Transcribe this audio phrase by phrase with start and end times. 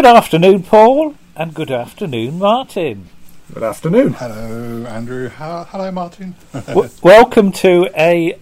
[0.00, 3.08] Good afternoon, Paul, and good afternoon, Martin.
[3.54, 4.12] Good afternoon.
[4.12, 5.30] Hello, Andrew.
[5.30, 6.34] Ha- hello, Martin.
[6.52, 8.38] W- welcome to a.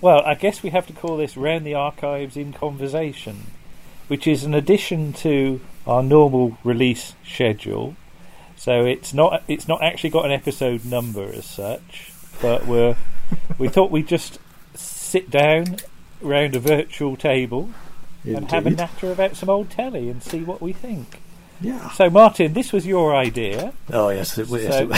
[0.00, 3.48] Well, I guess we have to call this Round the Archives in Conversation,
[4.08, 7.96] which is an addition to our normal release schedule.
[8.56, 12.96] So it's not it's not actually got an episode number as such, but we're
[13.58, 14.38] we thought we'd just
[14.74, 15.76] sit down
[16.22, 17.68] round a virtual table
[18.24, 21.21] and have a natter about some old telly and see what we think.
[21.62, 21.90] Yeah.
[21.92, 23.72] So, Martin, this was your idea.
[23.92, 24.88] Oh yes, it, yes So-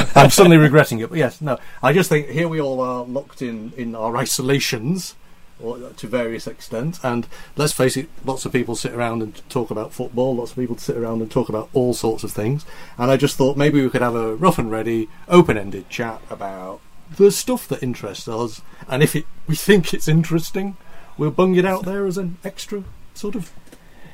[0.00, 1.08] it- I'm suddenly regretting it.
[1.08, 1.58] But yes, no.
[1.82, 5.14] I just think here we all are locked in in our isolations,
[5.60, 9.40] or uh, to various extent, And let's face it, lots of people sit around and
[9.48, 10.36] talk about football.
[10.36, 12.66] Lots of people sit around and talk about all sorts of things.
[12.98, 16.80] And I just thought maybe we could have a rough and ready, open-ended chat about
[17.16, 18.60] the stuff that interests us.
[18.88, 20.76] And if it, we think it's interesting,
[21.16, 23.50] we'll bung it out there as an extra sort of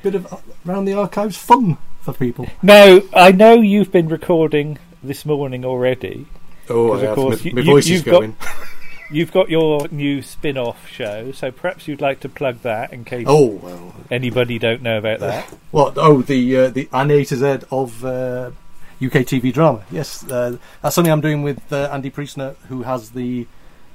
[0.03, 2.47] bit of uh, round the archives fun for people.
[2.61, 6.25] Now, I know you've been recording this morning already.
[6.69, 8.35] Oh, 'Cause of course my, you- my you- voice is you've got- going.
[9.11, 13.25] You've got your new spin-off show, so perhaps you'd like to plug that in case
[13.29, 13.93] Oh well.
[14.09, 15.45] anybody don't know about that.
[15.71, 15.93] What?
[15.97, 18.49] Oh, the uh, the an A to Z of uh,
[18.99, 19.83] UK TV drama.
[19.91, 23.45] Yes, uh, that's something I'm doing with uh, Andy Priestner, who has the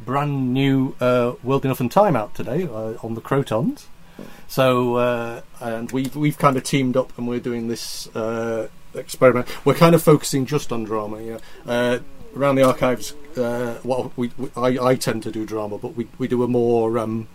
[0.04, 3.86] brand new uh, World Enough and Time out today uh, on the Krotons.
[4.48, 9.48] So, uh, and we've we've kind of teamed up, and we're doing this uh, experiment.
[9.64, 11.22] We're kind of focusing just on drama.
[11.22, 11.98] Yeah, uh,
[12.36, 13.14] around the archives.
[13.36, 16.48] Uh, well, we, we I, I tend to do drama, but we we do a
[16.48, 17.28] more um,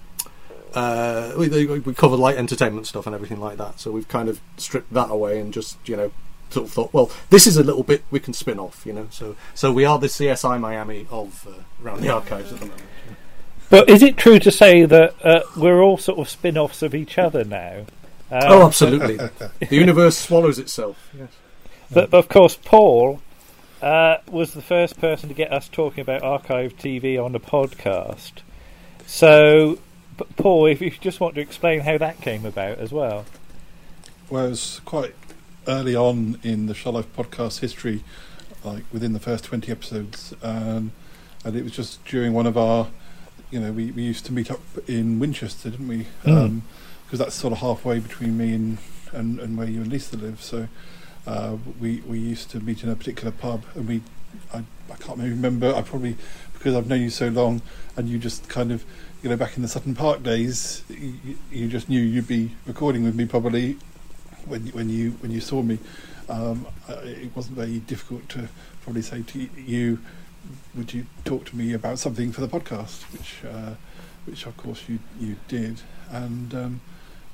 [0.73, 1.47] uh, we,
[1.79, 3.79] we cover light entertainment stuff and everything like that.
[3.79, 6.11] So we've kind of stripped that away and just you know
[6.49, 9.07] sort of thought, well, this is a little bit we can spin off, you know.
[9.11, 12.83] So so we are the CSI Miami of uh, around the archives at the moment.
[13.73, 17.17] But is it true to say that uh, we're all sort of spin-offs of each
[17.17, 17.85] other now?
[18.29, 19.17] Um, oh, absolutely.
[19.59, 21.09] the universe swallows itself.
[21.17, 21.29] Yes.
[21.91, 23.19] But, but of course, Paul
[23.81, 28.43] uh, was the first person to get us talking about archive TV on a podcast.
[29.07, 29.79] So,
[30.19, 33.25] p- Paul, if you just want to explain how that came about as well.
[34.29, 35.15] well, it was quite
[35.67, 38.03] early on in the Show Life podcast history,
[38.63, 40.31] like within the first 20 episodes.
[40.43, 40.91] Um,
[41.43, 42.89] and it was just during one of our,
[43.53, 46.07] you know, we, we used to meet up in Winchester, didn't we?
[46.23, 46.61] Mm.
[47.05, 48.79] Because that's sort of halfway between me and,
[49.11, 50.41] and, and where you and Lisa live.
[50.41, 50.67] So
[51.27, 54.01] uh, we, we used to meet in a particular pub and we,
[54.51, 56.17] I, I can't really remember, I probably,
[56.53, 57.61] because I've known you so long
[57.95, 58.83] and you just kind of,
[59.21, 63.03] you know, back in the Sutton Park days, you, you just knew you'd be recording
[63.03, 63.77] with me probably
[64.45, 65.77] when when you when you saw me.
[66.27, 68.49] Um, it wasn't very difficult to
[68.81, 69.99] probably say to you,
[70.75, 73.75] "Would you talk to me about something for the podcast?" Which uh,
[74.25, 75.81] which of course you you did,
[76.11, 76.81] and um,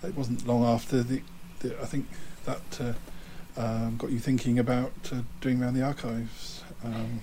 [0.04, 1.22] it wasn't long after the,
[1.60, 2.08] the I think
[2.46, 2.94] that uh,
[3.62, 6.64] um, got you thinking about uh, doing around the archives.
[6.84, 7.22] Um,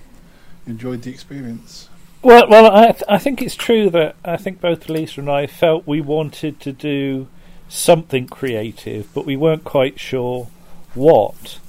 [0.67, 1.89] enjoyed the experience.
[2.21, 5.47] Well, well, I, th- I think it's true that I think both Lisa and I
[5.47, 7.27] felt we wanted to do
[7.69, 10.47] something creative, but we weren't quite sure
[10.93, 11.59] what.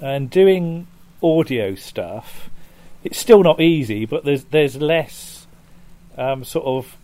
[0.00, 0.86] And doing
[1.22, 2.48] audio stuff,
[3.06, 5.46] it's still not easy, but there's there's less
[6.18, 6.96] um, sort of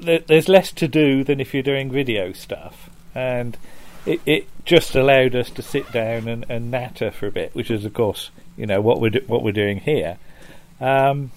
[0.00, 3.56] there, there's less to do than if you're doing video stuff, and
[4.04, 7.70] it, it just allowed us to sit down and, and natter for a bit, which
[7.70, 10.18] is of course you know what we're do- what we're doing here.
[10.80, 11.30] Um,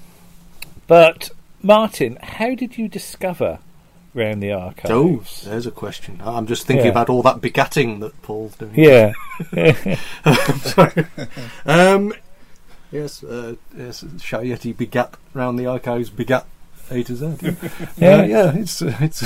[0.87, 1.29] but
[1.61, 3.59] Martin, how did you discover
[4.13, 4.91] round the archives?
[4.91, 6.19] Oh, there's a question.
[6.23, 6.91] I'm just thinking Yeah.
[6.91, 8.73] about all that begatting that Paul's doing.
[8.75, 9.13] yeah,
[10.63, 11.05] Sorry.
[11.65, 12.13] Um,
[12.91, 14.03] yes, uh, yes.
[14.03, 16.45] Shayeti begat round the archives, begat
[16.91, 17.35] A to Z.
[17.41, 17.75] Yeah, Yeah.
[17.97, 19.23] yeah, yeah it's uh, it's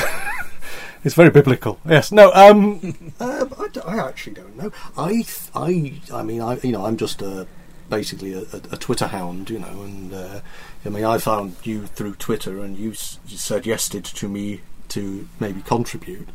[1.04, 1.80] it's very biblical.
[1.88, 2.32] Yes, no.
[2.34, 4.72] Um, uh, I, d- I actually don't know.
[4.98, 7.48] I th- I I mean, I you know, I'm just a
[7.90, 10.40] basically a, a, a Twitter hound, you know, and uh,
[10.86, 15.28] I mean, I found you through Twitter, and you, s- you suggested to me to
[15.40, 16.28] maybe contribute,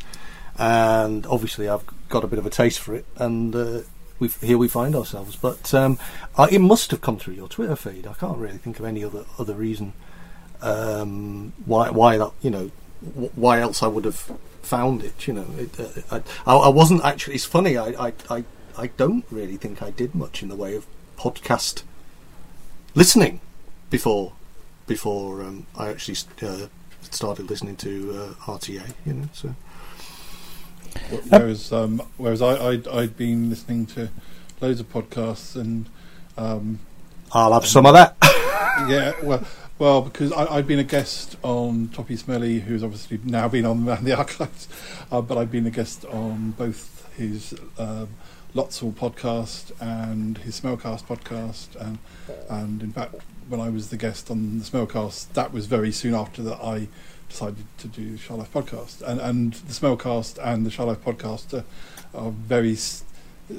[0.59, 3.81] and obviously I've got a bit of a taste for it, and uh,
[4.19, 5.37] we here we find ourselves.
[5.37, 5.99] But um,
[6.37, 8.07] I, it must have come through your Twitter feed.
[8.07, 9.93] I can't really think of any other other reason
[10.63, 12.71] um, why why that you know
[13.35, 14.33] why else I would have
[14.63, 15.27] found it.
[15.27, 15.79] You know, it,
[16.11, 17.35] uh, I, I wasn't actually.
[17.35, 17.77] It's funny.
[17.77, 18.13] I I.
[18.31, 18.45] I
[18.77, 20.87] I don't really think I did much in the way of
[21.17, 21.83] podcast
[22.95, 23.41] listening
[23.91, 24.35] before
[24.87, 26.69] before um, I actually uh,
[27.03, 28.95] started listening to uh, RTA.
[29.05, 29.55] You know, so
[31.29, 34.11] Whereas, um, whereas I, I'd, I'd been listening to
[34.61, 35.87] loads of podcasts and
[36.37, 36.79] um,
[37.33, 38.17] I'll have some of that.
[38.89, 39.47] yeah, well,
[39.79, 43.85] well, because I, I'd been a guest on Toppy Smelly, who's obviously now been on
[44.05, 44.69] the Archives,
[45.11, 48.09] uh, but I've been a guest on both his um,
[48.55, 51.99] Lotzel podcast and his Smellcast podcast, and
[52.49, 53.15] and in fact,
[53.49, 56.89] when I was the guest on the Smellcast, that was very soon after that I
[57.29, 61.65] decided to do the Sharlife podcast, and and the Smellcast and the Sharlife podcast are,
[62.19, 63.05] are very s-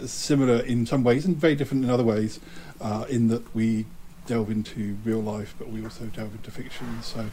[0.06, 2.39] similar in some ways and very different in other ways,
[2.81, 3.86] uh, in that we
[4.27, 7.01] delve into real life, but we also delve into fiction.
[7.01, 7.30] So,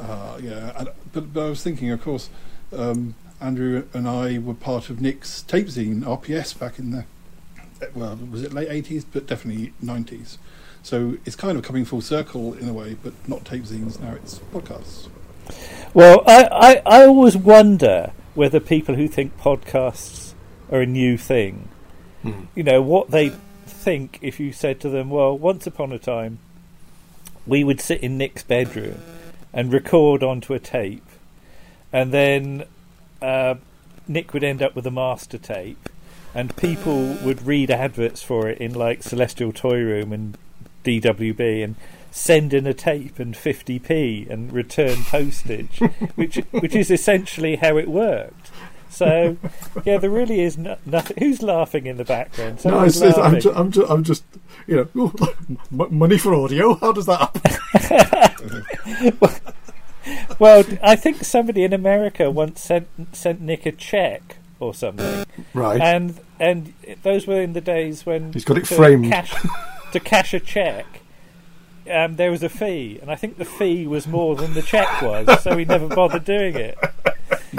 [0.00, 0.72] uh, yeah.
[0.76, 2.28] And, but, but I was thinking, of course,
[2.76, 7.04] um, Andrew and I were part of Nick's tape zine RPS back in the
[7.94, 10.38] well, was it late eighties, but definitely nineties.
[10.82, 14.14] So it's kind of coming full circle in a way, but not tape zines now.
[14.14, 15.08] It's podcasts.
[15.92, 20.34] Well, I, I, I always wonder whether people who think podcasts
[20.70, 21.68] are a new thing,
[22.22, 22.44] Hmm.
[22.54, 23.28] you know, what they
[23.66, 26.38] think if you said to them, well, once upon a time,
[27.46, 28.98] we would sit in Nick's bedroom
[29.52, 31.06] and record onto a tape,
[31.92, 32.64] and then
[33.20, 33.56] uh,
[34.08, 35.88] Nick would end up with a master tape,
[36.34, 40.38] and people would read adverts for it in like Celestial Toy Room and
[40.82, 41.76] DWB and
[42.16, 45.78] send in a tape and 50p and return postage,
[46.14, 48.50] which which is essentially how it worked.
[48.88, 49.36] So,
[49.84, 51.16] yeah, there really is no, nothing.
[51.18, 52.64] Who's laughing in the background?
[52.64, 54.22] No, it's, it's, I'm, ju- I'm, ju- I'm just,
[54.68, 55.34] you know, oh,
[55.72, 56.74] m- money for audio.
[56.74, 57.36] How does that
[57.74, 58.64] happen?
[60.38, 65.24] Well, I think somebody in America once sent sent Nick a check or something,
[65.54, 65.80] Right.
[65.80, 69.10] and and those were in the days when He's got it framed.
[69.10, 69.34] Cash,
[69.92, 71.00] to cash a check,
[71.90, 75.02] um, there was a fee, and I think the fee was more than the check
[75.02, 76.78] was, so we never bothered doing it.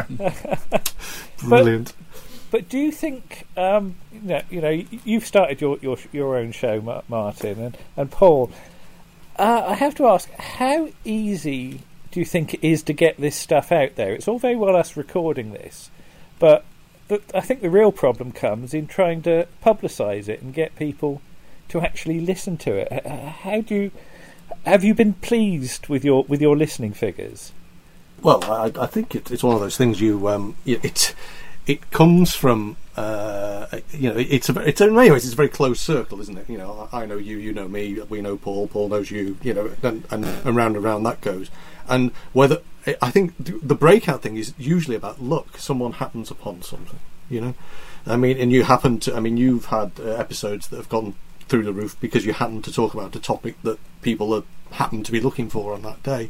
[1.39, 1.93] Brilliant.
[2.51, 6.51] But do you think, um, you, know, you know you've started your your your own
[6.51, 8.51] show, Martin and and Paul.
[9.37, 11.81] Uh, I have to ask, how easy
[12.11, 14.13] do you think it is to get this stuff out there?
[14.13, 15.91] It's all very well us recording this,
[16.39, 16.63] but
[17.09, 21.21] the, I think the real problem comes in trying to publicise it and get people
[21.67, 23.05] to actually listen to it.
[23.05, 23.91] How do you?
[24.65, 27.51] Have you been pleased with your with your listening figures?
[28.21, 31.13] Well, I, I think it, it's one of those things you um, it
[31.67, 35.49] it comes from uh, you know it's a it's in many ways it's a very
[35.49, 36.49] close circle, isn't it?
[36.49, 39.53] You know, I know you, you know me, we know Paul, Paul knows you, you
[39.53, 41.49] know, and and, and round and round that goes.
[41.87, 42.61] And whether
[43.01, 45.57] I think the breakout thing is usually about luck.
[45.57, 46.99] Someone happens upon something,
[47.29, 47.53] you know.
[48.05, 49.15] I mean, and you happen to.
[49.15, 51.15] I mean, you've had uh, episodes that have gone
[51.47, 55.03] through the roof because you happen to talk about a topic that people are, happen
[55.03, 56.29] to be looking for on that day.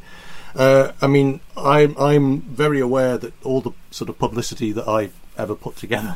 [0.56, 5.14] Uh, I mean, I'm I'm very aware that all the sort of publicity that I've
[5.38, 6.16] ever put together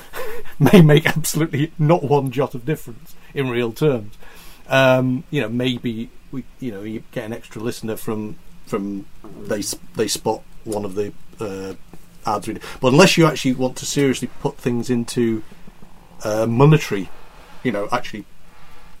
[0.58, 4.16] may make absolutely not one jot of difference in real terms.
[4.68, 8.36] Um, you know, maybe we, you know, you get an extra listener from
[8.66, 9.06] from
[9.42, 9.62] they
[9.96, 11.74] they spot one of the uh,
[12.26, 12.48] ads,
[12.80, 15.42] but unless you actually want to seriously put things into
[16.24, 17.08] uh, monetary,
[17.62, 18.24] you know, actually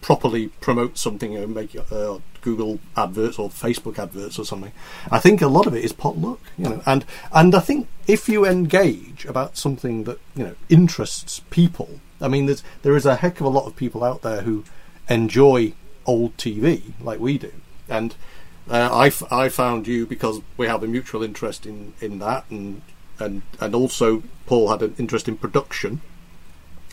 [0.00, 4.72] properly promote something and make uh, Google adverts or Facebook adverts or something.
[5.10, 8.28] I think a lot of it is potluck, you know, and and I think if
[8.28, 13.16] you engage about something that you know interests people, I mean, there's there is a
[13.16, 14.64] heck of a lot of people out there who
[15.08, 15.72] enjoy
[16.04, 17.52] old TV like we do,
[17.88, 18.14] and
[18.70, 22.44] uh, I, f- I found you because we have a mutual interest in, in that,
[22.50, 22.82] and
[23.18, 26.00] and and also Paul had an interest in production,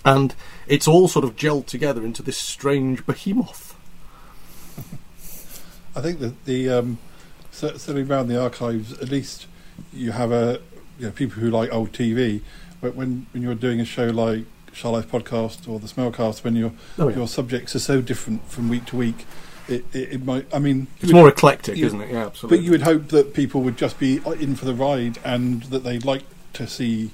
[0.05, 0.33] and
[0.67, 3.75] it's all sort of gelled together into this strange behemoth.
[5.95, 6.97] I think that the um,
[7.51, 9.47] certainly around the archives, at least
[9.93, 10.59] you have a
[10.99, 12.41] you know, people who like old TV.
[12.81, 16.71] But when when you're doing a show like Charlotte's podcast or the Smellcast, when your
[16.97, 17.15] Oh, yeah.
[17.17, 19.25] your subjects are so different from week to week,
[19.67, 20.45] it, it, it might.
[20.53, 22.11] I mean, It's you more eclectic, you- isn't it?
[22.11, 22.57] Yeah, absolutely.
[22.59, 25.83] But you would hope that people would just be in for the ride and that
[25.83, 27.11] they'd like to see,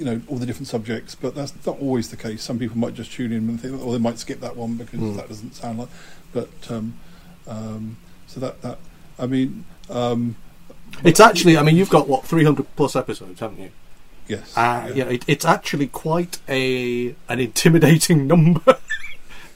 [0.00, 1.14] you know, all the different subjects.
[1.14, 2.42] But that's not always the case.
[2.42, 4.98] Some people might just tune in and think, or they might skip that one because
[4.98, 5.16] Mm.
[5.16, 5.88] that doesn't sound like.
[6.32, 6.94] But um,
[7.46, 8.78] um, so that that
[9.18, 10.36] I mean, um,
[11.04, 13.70] It's actually, I mean, you've got what 300 plus episodes, haven't you?
[14.28, 14.94] yes, Uh, yeah.
[14.94, 18.78] yeah, it, it's actually quite a an intimidating number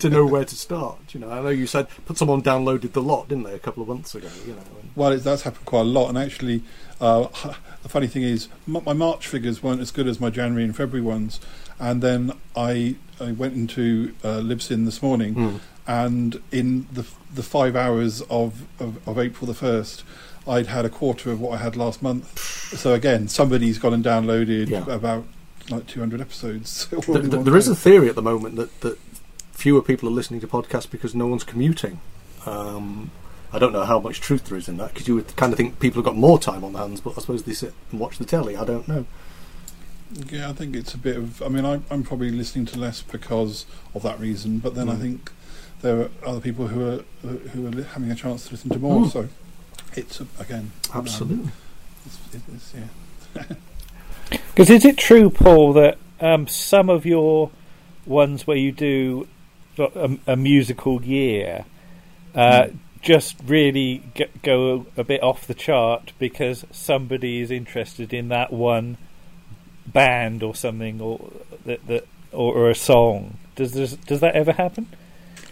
[0.05, 0.99] to know where to start.
[1.15, 3.83] You know, I know you said put someone downloaded the lot, didn't they, a couple
[3.83, 4.29] of months ago?
[4.47, 4.61] You know,
[4.97, 6.63] Well, that's happened quite a lot, and actually,
[7.01, 7.27] uh,
[7.83, 11.05] the funny thing is, my March figures weren't as good as my January and February
[11.07, 11.41] ones,
[11.79, 15.61] and then I I went into uh, Libsyn this morning, Mm.
[15.87, 20.05] and in the the five hours of, of, of April the first,
[20.47, 22.27] I'd had a quarter of what I had last month.
[22.75, 24.85] So again, somebody's gone and downloaded Yeah.
[24.89, 25.25] about
[25.71, 26.89] like 200 episodes.
[26.93, 28.99] all Th- in th- one there is a theory at the moment that, that
[29.55, 32.01] fewer people are listening to podcasts because no one's commuting.
[32.47, 33.11] Um,
[33.53, 35.57] I don't know how much truth there is in that because you would kind of
[35.57, 38.01] think people have got more time on their hands, but I suppose they sit and
[38.01, 38.57] watch the telly.
[38.57, 39.07] I don't know.
[40.31, 41.41] Yeah, I think it's a bit of.
[41.43, 44.59] I mean, I, I'm probably listening to less because of that reason.
[44.59, 45.01] But then I Mm.
[45.01, 45.33] think
[45.83, 49.03] there are other people who are who are having a chance to listen to more.
[49.07, 49.11] Mm.
[49.13, 49.29] So
[49.95, 51.51] it's a, again um, Absolutely.
[52.07, 53.45] it's, it's, yeah.
[54.31, 57.51] Because is it true, Paul, that um, some of your
[58.07, 59.27] ones where you do
[59.79, 61.65] a, a musical year
[62.35, 62.69] uh,
[63.01, 68.53] just really g- go a bit off the chart because somebody is interested in that
[68.53, 68.97] one
[69.87, 71.31] band or something, or
[71.67, 73.37] that, that or, or a song?
[73.57, 74.89] Does this, does that ever happen?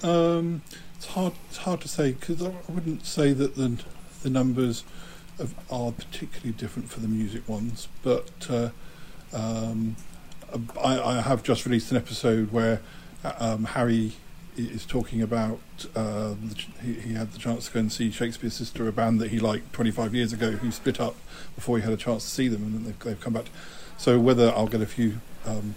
[0.03, 0.63] Um,
[0.97, 1.35] it's hard.
[1.49, 3.79] It's hard to say because I, wouldn't say that the
[4.23, 4.85] the numbers
[5.39, 7.89] of, are particularly different for the music ones.
[8.03, 8.71] But uh,
[9.33, 9.97] um,
[10.83, 12.81] I, I have just released an episode where
[13.25, 14.13] um, Harry
[14.57, 15.61] is talking about
[15.97, 16.35] uh,
[16.83, 19.39] he, he had the chance to go and see Shakespeare's Sister, a band that he
[19.39, 21.17] liked 25 years ago, who split up
[21.55, 23.47] before he had a chance to see them, and then they've, they've come back.
[23.97, 25.21] So whether I'll get a few.
[25.47, 25.75] Um,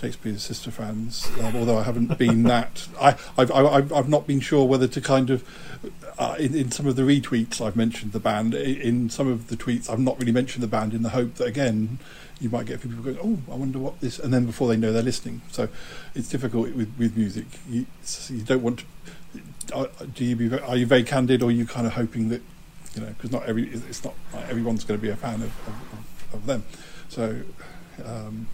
[0.00, 2.86] Shakespeare's sister fans, um, although I haven't been that.
[3.00, 5.44] I, I've, I've, I've not been sure whether to kind of.
[6.18, 8.54] Uh, in, in some of the retweets, I've mentioned the band.
[8.54, 11.46] In some of the tweets, I've not really mentioned the band in the hope that,
[11.46, 11.98] again,
[12.40, 14.20] you might get people going, oh, I wonder what this.
[14.20, 15.42] And then before they know, they're listening.
[15.50, 15.68] So
[16.14, 17.46] it's difficult with, with music.
[17.68, 17.86] You,
[18.28, 18.86] you don't want to.
[19.72, 22.42] Uh, do you be, are you very candid or are you kind of hoping that,
[22.94, 25.52] you know, because not every, it's not like everyone's going to be a fan of,
[25.66, 26.64] of, of them.
[27.08, 27.40] So.
[28.04, 28.46] Um,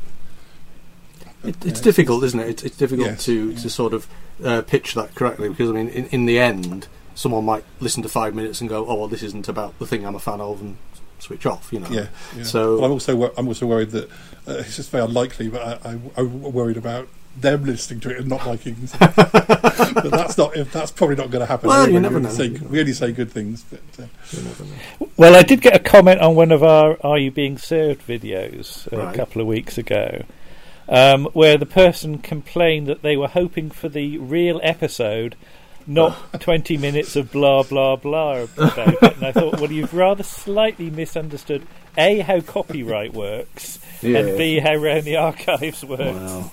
[1.44, 2.48] It, yeah, it's difficult, isn't it?
[2.48, 3.58] It's, it's difficult Yes, to, yeah.
[3.60, 4.06] to sort of
[4.44, 8.08] uh, pitch that correctly because I mean, in, in the end, someone might listen to
[8.08, 10.60] five minutes and go, "Oh, well, this isn't about the thing I'm a fan of,"
[10.60, 10.76] and
[11.18, 11.72] switch off.
[11.72, 11.88] You know.
[11.90, 12.06] Yeah.
[12.36, 12.42] yeah.
[12.44, 14.10] So- But I'm also wor- I'm also worried that
[14.48, 15.48] uh, it's just very unlikely.
[15.48, 18.76] But I, I, I'm worried about them listening to it and not liking.
[18.82, 18.92] it.
[19.16, 20.56] but that's not.
[20.56, 21.68] If that's probably not going to happen.
[21.68, 22.28] Well, you never we, know.
[22.30, 23.64] only say, we only say good things.
[23.70, 25.08] But uh, You never know.
[25.16, 28.92] Well, I did get a comment on one of our "Are You Being Served" videos
[28.92, 29.14] uh, Right.
[29.14, 30.24] a couple of weeks ago,
[30.88, 35.36] um, where the person complained that they were hoping for the real episode,
[35.86, 39.16] not twenty minutes of blah blah blah about it.
[39.16, 44.74] And I thought, well, you've rather slightly misunderstood a how copyright works and b how
[44.74, 46.02] around the archives works.
[46.02, 46.52] Well,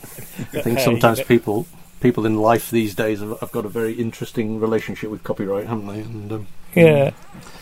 [0.53, 1.65] I think Hey, sometimes people
[1.99, 5.87] people in life these days have, have got a very interesting relationship with copyright, haven't
[5.87, 5.99] they?
[6.01, 7.11] And um, Yeah,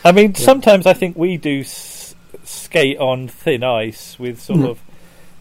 [0.06, 0.46] I mean, Yeah.
[0.46, 4.70] sometimes I think we do s- skate on thin ice with sort Mm.
[4.70, 4.80] of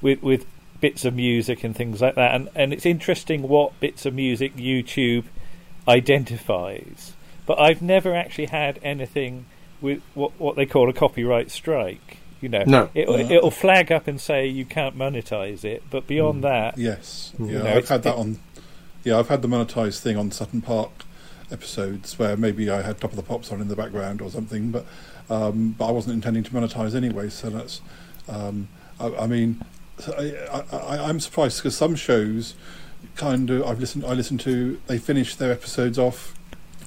[0.02, 0.46] with with
[0.80, 4.56] bits of music and things like that, and and it's interesting what bits of music
[4.56, 5.24] YouTube
[5.98, 7.12] identifies.
[7.46, 9.46] But I've never actually had anything
[9.80, 12.18] with what what they call a copyright strike.
[12.40, 12.88] You know, No.
[12.94, 13.36] it'll, Yeah.
[13.38, 16.42] it'll flag up and say you can't monetize it, but beyond Mm.
[16.42, 17.50] that, yes, Mm.
[17.50, 18.38] yeah, No, I've had that on.
[19.02, 20.90] Yeah, I've had the monetized thing on Sutton Park
[21.50, 24.70] episodes where maybe I had Top of the Pops on in the background or something,
[24.70, 24.86] but
[25.30, 27.28] um, but I wasn't intending to monetize anyway.
[27.28, 27.80] So that's.
[28.28, 28.68] Um,
[29.00, 29.66] I, I mean, so
[30.06, 32.54] I, I, I, I'm surprised because some shows
[33.16, 36.34] kind of I've listened I listened to they finish their episodes off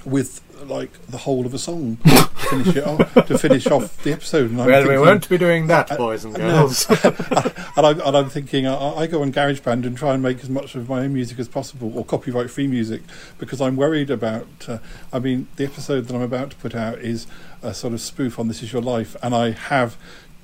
[0.04, 4.12] with like the whole of a song to finish it off to finish off the
[4.12, 4.50] episode.
[4.50, 6.86] And I'm well, we won't be doing that, I- boys and girls.
[7.04, 10.48] and, I'm, and I'm thinking, I, I go on GarageBand and try and make as
[10.48, 13.02] much of my own music as possible, or copyright-free music,
[13.38, 14.46] because I'm worried about.
[14.68, 14.78] Uh,
[15.12, 17.26] I mean, the episode that I'm about to put out is
[17.62, 19.96] a sort of spoof on "This Is Your Life," and I have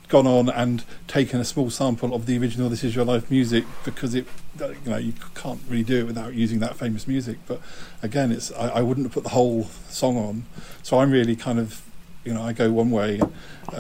[0.09, 3.65] gone on and taken a small sample of the original "This Is Your Life" music
[3.85, 4.27] because it,
[4.59, 7.39] you know, you can't really do it without using that famous music.
[7.47, 7.61] But
[8.03, 10.45] again, it's I, I wouldn't have put the whole song on,
[10.83, 11.83] so I'm really kind of.
[12.25, 13.33] You know, I go one way, and,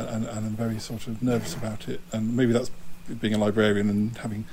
[0.08, 2.70] and, and I'm very sort of nervous about it, and maybe that's
[3.20, 4.46] being a librarian and having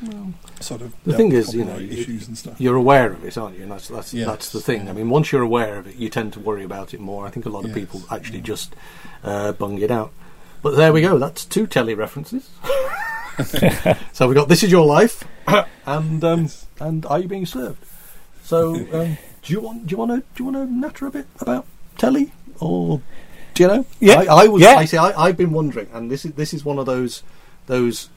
[0.60, 2.60] sort of The thing is, you know, copyright it- issues and stuff.
[2.60, 3.64] You're aware of it, aren't you?
[3.64, 4.86] And that's that's Yes, that's the thing.
[4.86, 4.90] yeah.
[4.90, 7.26] I mean, once you're aware of it, you tend to worry about it more.
[7.26, 8.44] I think a lot of Yes, people actually yeah.
[8.46, 8.76] just
[9.24, 10.12] uh, bung it out.
[10.66, 11.20] But there we go.
[11.20, 12.50] That's two telly references.
[14.14, 15.24] so we got "This Is Your Life"
[15.86, 17.86] and um, and "Are You Being Served?"
[18.42, 21.12] So um, do you want do you want to do you want to natter a
[21.12, 21.68] bit about
[22.00, 23.00] telly or
[23.54, 23.86] do you know?
[24.00, 24.22] Yeah.
[24.22, 24.64] I, I was.
[24.64, 24.78] Yeah.
[24.78, 24.98] I see.
[24.98, 27.22] I, I've been wondering, and this is this is one of those
[27.68, 28.10] those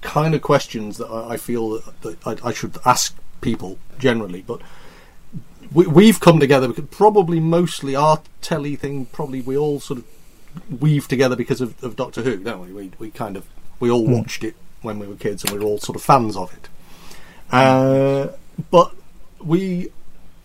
[0.00, 4.40] kind of questions that I, I feel that, that I, I should ask people generally,
[4.40, 4.62] but.
[5.72, 9.06] We, we've come together because probably mostly our telly thing.
[9.06, 10.04] Probably we all sort of
[10.80, 12.72] weave together because of, of Doctor Who, don't we?
[12.72, 13.44] We we kind of
[13.78, 14.12] we all Hmm.
[14.12, 16.68] watched it when we were kids, and we were all sort of fans of it.
[17.52, 18.28] Uh,
[18.70, 18.94] but
[19.42, 19.90] we,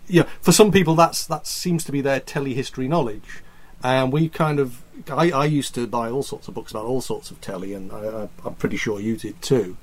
[0.08, 3.44] yeah, for some people that's that seems to be their telly history knowledge,
[3.84, 4.82] and we kind of.
[5.10, 7.92] I, I used to buy all sorts of books about all sorts of telly, and
[7.92, 9.76] I, I'm pretty sure you did too.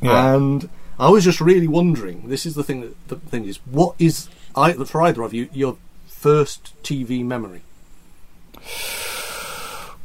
[0.00, 0.34] Yeah.
[0.34, 2.28] And I was just really wondering.
[2.28, 2.80] This is the thing.
[3.08, 5.76] That, the thing is, what is I, for either of you your
[6.06, 7.60] first TV memory?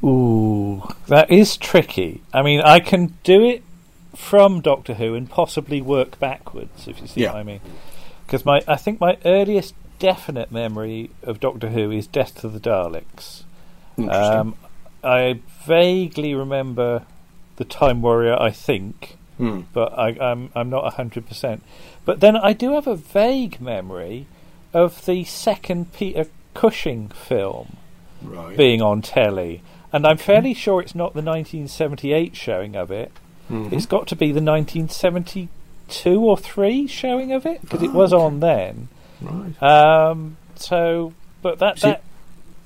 [0.03, 2.21] Ooh, that is tricky.
[2.33, 3.63] I mean, I can do it
[4.15, 7.33] from Doctor Who and possibly work backwards, if you see Yeah.
[7.33, 7.59] what I mean.
[8.25, 12.59] Because my, I think my earliest definite memory of Doctor Who is Death to the
[12.59, 13.43] Daleks.
[13.97, 14.55] Um,
[15.03, 17.03] I vaguely remember
[17.57, 18.37] the Time Warrior.
[18.41, 19.61] I think, Hmm.
[19.73, 21.63] but I, I'm I'm not hundred percent.
[22.05, 24.25] But then I do have a vague memory
[24.73, 27.75] of the second Peter Cushing film
[28.21, 28.55] Right.
[28.55, 33.11] being on telly, and I'm fairly sure it's not the 1978 showing of it.
[33.49, 33.71] Mhm.
[33.73, 38.13] It's got to be the 1972 or three showing of it because it Oh, was
[38.13, 38.23] okay.
[38.23, 38.87] on then.
[39.21, 39.61] Right.
[39.63, 42.03] Um, so, but that See- that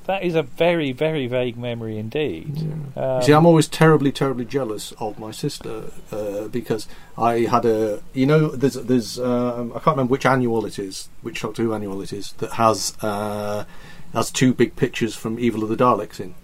[0.05, 2.57] that is a very very vague memory indeed.
[2.97, 6.87] Um, See, I'm always terribly, terribly jealous of my sister uh, because
[7.17, 11.07] I had a, you know, there's, there's, um, I can't remember which annual it is,
[11.21, 13.63] which Doctor Who annual it is that has uh,
[14.13, 16.35] has two big pictures from Evil of the Daleks in.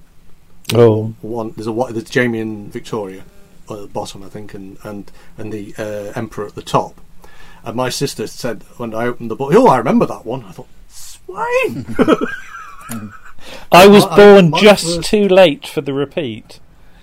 [0.74, 3.24] Oh, One, there's a there's Jamie and Victoria
[3.70, 7.00] at the bottom, I think, and and and the uh, Emperor at the top.
[7.64, 10.52] And my sister said when I opened the book, "Oh, I remember that one." I
[10.52, 11.86] thought, "Swine."
[13.72, 16.60] I was I- I- born my just first- too late for the repeat.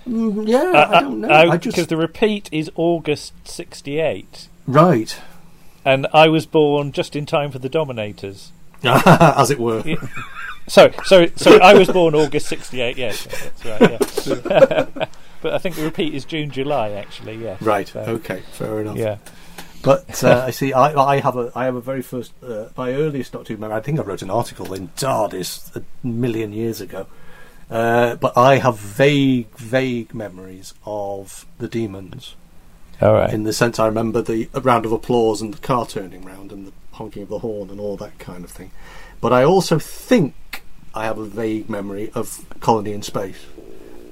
[0.07, 1.51] Mm, yeah, I, don't know.
[1.51, 5.19] Because just the repeat is August '68, right,
[5.83, 8.51] and I was born just in time for the Dominators.
[8.83, 9.81] as it were.
[9.85, 9.97] Yeah.
[10.67, 11.61] Sorry, sorry, sorry.
[11.61, 12.97] I was born August '68.
[12.97, 14.35] Yes, that's right.
[14.45, 15.05] Yeah.
[15.41, 16.91] but I think the repeat is June, July.
[16.91, 17.57] Actually, yeah.
[17.61, 17.87] Right.
[17.87, 18.41] So, Okay.
[18.51, 18.97] Fair enough.
[18.97, 19.17] Yeah.
[19.81, 20.73] But uh, I see.
[20.73, 21.51] I, I have a.
[21.55, 22.33] I have a very first.
[22.43, 23.57] Uh, my earliest Doctor.
[23.71, 27.07] I think I wrote an article in TARDIS a million years ago.
[27.69, 32.33] Uh, but I have vague, vague memories of the Dæmons.
[33.01, 33.33] All right.
[33.33, 36.67] In the sense, I remember the round of applause and the car turning round and
[36.67, 38.71] the honking of the horn and all that kind of thing.
[39.21, 43.45] But I also think I have a vague memory of Colony in Space.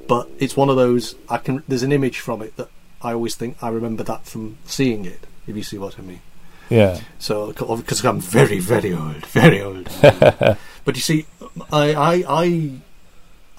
[0.08, 1.16] But it's one of those.
[1.30, 1.64] I can.
[1.68, 2.70] There's an image from it that
[3.02, 5.26] I always think I remember that from seeing it.
[5.48, 6.22] If you see what I mean.
[6.70, 7.00] yeah.
[7.20, 9.90] So because I'm very, very old, very old.
[10.02, 11.26] but you see,
[11.72, 12.72] I, I, I,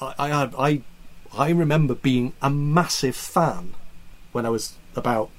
[0.00, 0.82] I, I, I,
[1.32, 3.74] I remember being a massive fan
[4.32, 5.30] when I was about,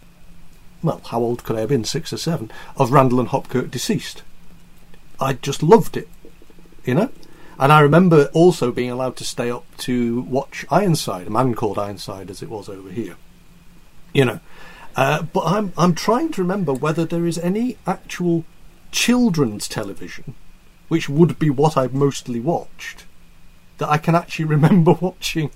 [0.82, 1.84] well, how old could I have been?
[1.84, 4.24] Six or seven of Randall and Hopkirk deceased.
[5.19, 6.08] I just loved it,
[6.86, 7.10] you know.
[7.60, 11.80] And I remember also being allowed to stay up to watch Ironside, a man called
[11.80, 13.15] Ironside, as it was over here.
[14.13, 14.39] You know,
[14.95, 18.45] uh, but I'm I'm trying to remember whether there is any actual
[18.91, 20.36] children's television,
[20.88, 23.06] which would be what I mostly watched,
[23.78, 25.52] that I can actually remember watching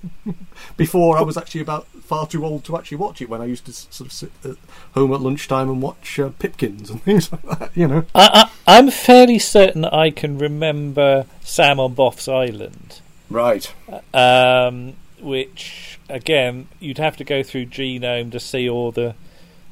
[0.76, 3.28] before I was actually about far too old to actually watch it.
[3.28, 4.56] When I used to sort of sit at
[4.94, 8.04] home at lunchtime and watch uh, Pipkins and things like that, you know.
[8.14, 13.72] I, I, I'm fairly certain I can remember Sam on Boff's Island, Right.
[14.14, 19.14] um, which again you'd have to go through Genome to see all the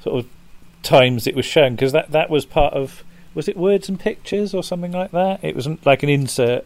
[0.03, 0.31] sort of
[0.83, 3.03] times it was shown because that that was part of
[3.35, 5.45] was it Words and Pictures or something like that?
[5.45, 6.65] It was like an insert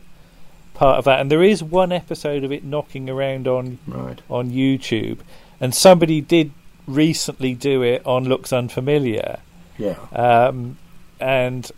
[0.74, 4.20] part of that, and there is one episode of it knocking around on Right.
[4.28, 5.18] on YouTube,
[5.60, 6.50] and somebody did
[6.86, 9.38] recently do it on Looks Unfamiliar.
[9.78, 9.96] Yeah.
[10.12, 10.76] Um,
[11.20, 11.70] and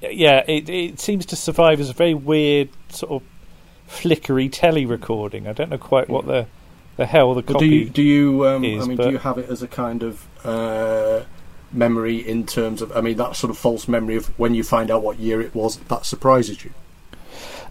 [0.00, 3.22] yeah, it it seems to survive as a very weird sort of
[3.86, 5.46] flickery telly recording.
[5.46, 6.46] I don't know quite what the
[6.96, 7.58] the hell the copy.
[7.68, 9.68] do you do you um, is, I mean but- do you have it as a
[9.68, 11.24] kind of uh,
[11.72, 14.90] memory in terms of I mean that sort of false memory of when you find
[14.90, 16.70] out what year it was that surprises you?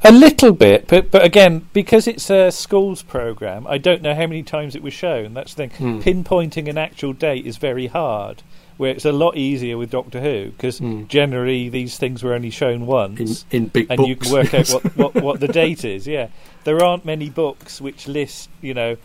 [0.04, 4.22] A little bit, but but again, because it's a schools program, I don't know how
[4.28, 5.34] many times it was shown.
[5.34, 6.00] That's the thing.
[6.00, 6.00] Hmm.
[6.00, 8.42] Pinpointing an actual date is very hard.
[8.78, 11.04] Where it's a lot easier with Doctor Who because Hmm.
[11.08, 13.44] generally these things were only shown once.
[13.52, 14.08] In in big and books.
[14.10, 16.08] you can work out what, what, what the date is.
[16.08, 16.30] Yeah,
[16.64, 18.96] there aren't many books which list, you know,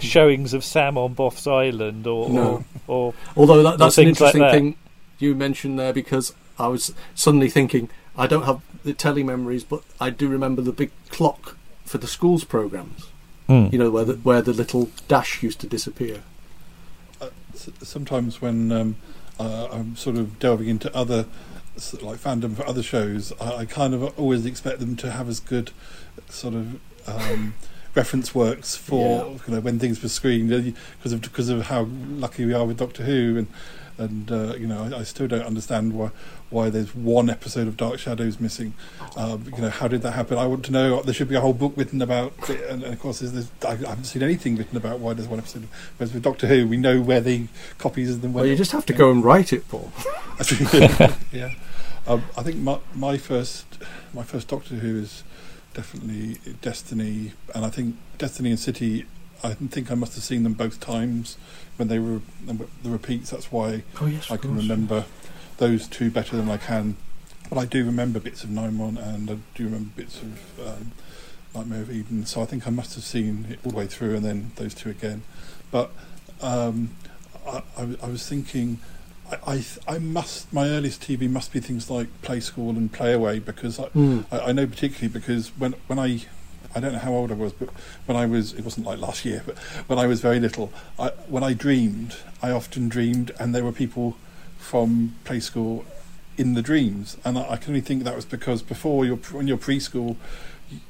[0.00, 2.64] showings of Sam on Boff's Island or No.
[2.88, 4.52] or, or Although that, that's an things like interesting that.
[4.52, 4.76] thing
[5.20, 9.82] you mentioned there because I was suddenly thinking I don't have the telly memories, but
[10.00, 13.08] I do remember the big clock for the schools programs.
[13.46, 13.66] Hmm.
[13.72, 16.22] You know where the where the little dash used to disappear.
[17.54, 18.96] S- sometimes when um,
[19.38, 21.26] uh, I'm sort of delving into other
[21.76, 25.28] s- like fandom for other shows, I, I kind of always expect them to have
[25.28, 25.72] as good
[26.28, 27.54] sort of um,
[27.94, 29.38] reference works for Yeah.
[29.48, 30.48] you know when things were screened
[30.98, 33.46] because of because of how lucky we are with Doctor Who and
[33.98, 36.10] and uh, you know, I, I still don't understand why
[36.50, 38.74] why there's one episode of Dark Shadows missing.
[39.16, 40.36] Um, you know, how did that happen?
[40.36, 41.00] I want to know.
[41.02, 44.04] There should be a whole book written about it, and, and of course, I haven't
[44.04, 45.68] seen anything written about why there's one episode.
[45.96, 47.46] Whereas with Doctor Who, we know where the
[47.78, 48.32] copies of them.
[48.32, 49.92] Well, you just have to go and write it, Paul.
[51.32, 51.54] yeah,
[52.06, 53.66] um, I think my, my first
[54.12, 55.22] my first Doctor Who is
[55.74, 59.06] definitely Destiny, and I think Destiny and City.
[59.42, 61.38] I think I must have seen them both times
[61.78, 63.30] when they were the repeats.
[63.30, 64.62] That's why oh, yes, I can course.
[64.62, 65.06] remember
[65.60, 66.96] those two better than I can.
[67.48, 70.92] But I do remember bits of Nimon and I do remember bits of um,
[71.54, 72.26] Nightmare of Eden.
[72.26, 74.74] So I think I must have seen it all the way through and then those
[74.74, 75.22] two again.
[75.70, 75.90] But
[76.40, 76.90] um,
[77.46, 78.80] I, I, I, was thinking.
[79.30, 83.12] I, I, I must my earliest TV must be things like Play School and Play
[83.12, 84.24] Away because I, mm.
[84.32, 86.22] I, I know particularly because when when I
[86.74, 87.68] I don't know how old I was, but
[88.06, 91.08] when I was, it wasn't like last year, but when I was very little, I,
[91.28, 94.16] when I dreamed, I often dreamed, and there were people
[94.60, 95.84] from play school
[96.36, 99.48] in the dreams, and I, I can only think that was because before you're when
[99.48, 100.16] you're preschool,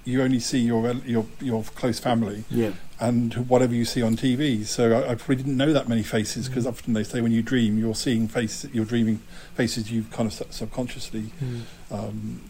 [0.04, 2.72] you only see your your your close family, yeah.
[2.98, 4.64] and whatever you see on TV.
[4.66, 6.68] So I, I probably didn't know that many faces because mm.
[6.68, 9.20] often they say when you dream, you're seeing faces, you're dreaming
[9.54, 11.62] faces you've kind of subconsciously, mm.
[11.90, 12.42] um,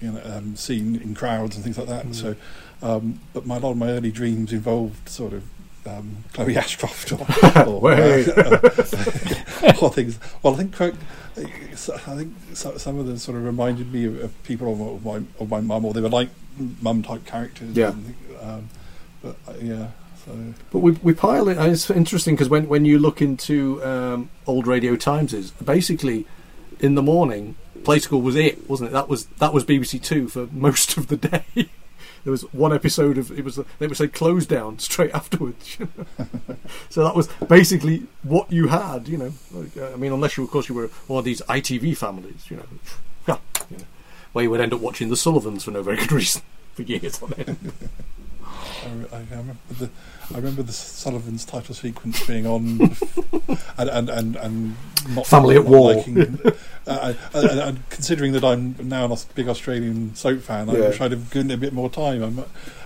[0.00, 2.06] you know, um, seen in crowds and things like that.
[2.06, 2.14] Mm.
[2.14, 2.36] So
[2.82, 5.44] um, but my, a lot of my early dreams involved sort of
[5.86, 7.18] um, Chloe Ashcroft or,
[7.66, 8.60] or, uh,
[9.80, 10.18] or, things.
[10.42, 14.72] Well, I think I think some of them sort of reminded me of, of people
[14.72, 16.28] of my of my mum, or they were like
[16.80, 17.76] mum type characters.
[17.76, 17.90] Yeah.
[17.90, 18.68] And, um,
[19.22, 19.88] but uh, yeah.
[20.24, 20.54] So.
[20.70, 21.58] But we we pile it.
[21.58, 26.26] It's interesting because when when you look into um, old Radio Times, is basically
[26.80, 27.56] in the morning.
[27.84, 28.92] Play School was it, wasn't it?
[28.94, 31.44] That was that was BBC Two for most of the day
[32.26, 35.78] there was one episode of it was they would say close down straight afterwards.
[36.90, 39.32] so that was basically what you had, you know.
[39.54, 42.56] Uh, I mean, unless you, of course, you were one of these ITV families, you
[42.56, 42.66] know,
[43.28, 43.38] yeah,
[43.70, 43.84] you know
[44.32, 46.42] where you would end up watching the Sullivans for no very good reason
[46.74, 47.72] for years on end.
[48.44, 49.90] I, I, remember the
[50.32, 52.80] I remember the Sullivan's title sequence being on,
[53.78, 54.76] and and and, and
[55.10, 55.94] not family not, at war.
[55.94, 56.38] Liking,
[56.86, 60.74] uh, and, and, considering that I'm now a big Australian soap fan, yeah.
[60.74, 62.44] I wish I'd have given it a bit more time.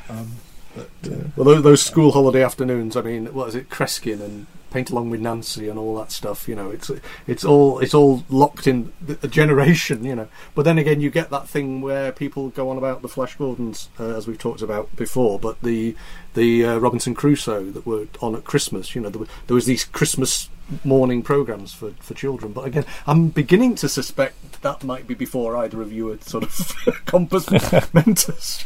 [0.08, 0.32] Um,
[0.74, 2.96] but, uh, well, those, those, school holiday afternoons.
[2.96, 6.48] I mean, what is it, Kreskin and paint along with Nancy and all that stuff.
[6.48, 6.90] You know, it's
[7.26, 10.04] it's all it's all locked in a generation.
[10.04, 13.08] You know, but then again, you get that thing where people go on about the
[13.08, 15.38] Flash Gordons, uh, as we've talked about before.
[15.38, 15.96] But the
[16.34, 18.94] the uh, Robinson Crusoe that were on at Christmas.
[18.94, 20.48] You know, there, there was these Christmas
[20.84, 22.52] morning programs for, for children.
[22.52, 26.44] But again, I'm beginning to suspect that might be before either of you had sort
[26.44, 26.50] of
[27.06, 27.48] compos
[27.94, 28.58] mentis.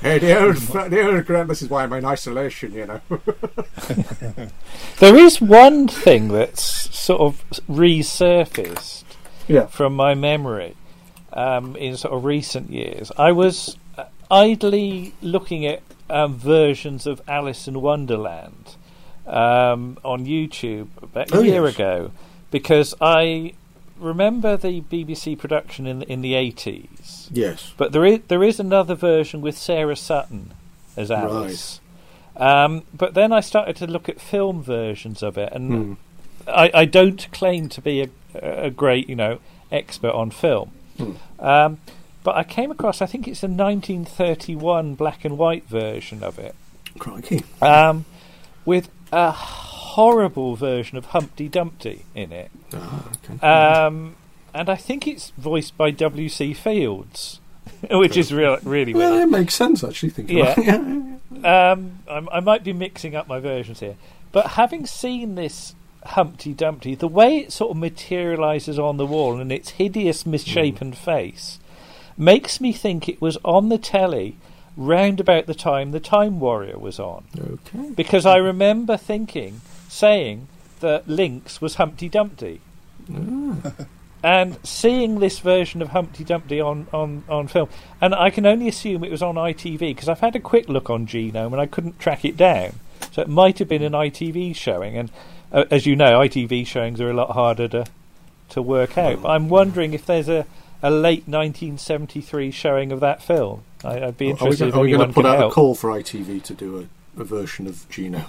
[0.00, 3.00] hey, the old, the old grand, this is why I'm in isolation, you know.
[4.98, 9.04] there is one thing that's sort of resurfaced
[9.46, 9.66] yeah.
[9.66, 10.76] from my memory
[11.32, 13.12] um, in sort of recent years.
[13.16, 18.76] I was uh, idly looking at um, versions of Alice in Wonderland
[19.26, 21.74] um, on YouTube about a oh, year yes.
[21.74, 22.10] ago
[22.50, 23.54] because I
[23.98, 27.28] remember the BBC production in the, in the eighties.
[27.32, 30.52] Yes, but there is there is another version with Sarah Sutton
[30.96, 31.80] as Alice.
[32.36, 32.64] Right.
[32.64, 35.92] Um, but then I started to look at film versions of it, and hmm.
[36.48, 39.38] I, I, don't claim to be a, a, great you know
[39.70, 40.72] expert on film.
[40.96, 41.12] Hmm.
[41.38, 41.78] Um,
[42.24, 46.54] but I came across, I think it's a 1931 black and white version of it.
[46.98, 47.44] Crikey.
[47.60, 48.04] Um,
[48.64, 52.50] with a horrible version of Humpty Dumpty in it.
[52.72, 53.46] Oh, okay.
[53.46, 54.16] um,
[54.54, 56.54] and I think it's voiced by W.C.
[56.54, 57.40] Fields,
[57.90, 59.28] which is real, really well, weird.
[59.28, 60.10] it makes sense actually.
[60.10, 60.38] Thinking
[61.42, 61.76] yeah.
[61.76, 63.96] um, I might be mixing up my versions here,
[64.32, 69.38] but having seen this Humpty Dumpty, the way it sort of materializes on the wall
[69.38, 70.96] and its hideous, misshapen mm.
[70.96, 71.58] face
[72.16, 74.36] makes me think it was on the telly
[74.76, 77.24] round about the time the Time Warrior was on.
[77.38, 77.90] Okay.
[77.94, 80.48] Because I remember thinking, saying
[80.80, 82.60] that Linx was Humpty Dumpty.
[83.12, 83.72] Ah.
[84.22, 87.68] and seeing this version of Humpty Dumpty on, on, on film,
[88.00, 90.88] and I can only assume it was on ITV because I've had a quick look
[90.88, 92.74] on Genome and I couldn't track it down.
[93.10, 95.10] So it might have been an ITV showing, and
[95.52, 97.84] uh, as you know, ITV showings are a lot harder to
[98.50, 99.22] to work out.
[99.22, 100.46] But I'm wondering if there's a
[100.82, 103.62] a late 1973 showing of that film.
[103.84, 104.74] I, would be interested.
[104.74, 107.66] Are we going to put out a call for ITV to do a, a version
[107.66, 108.26] of Genome?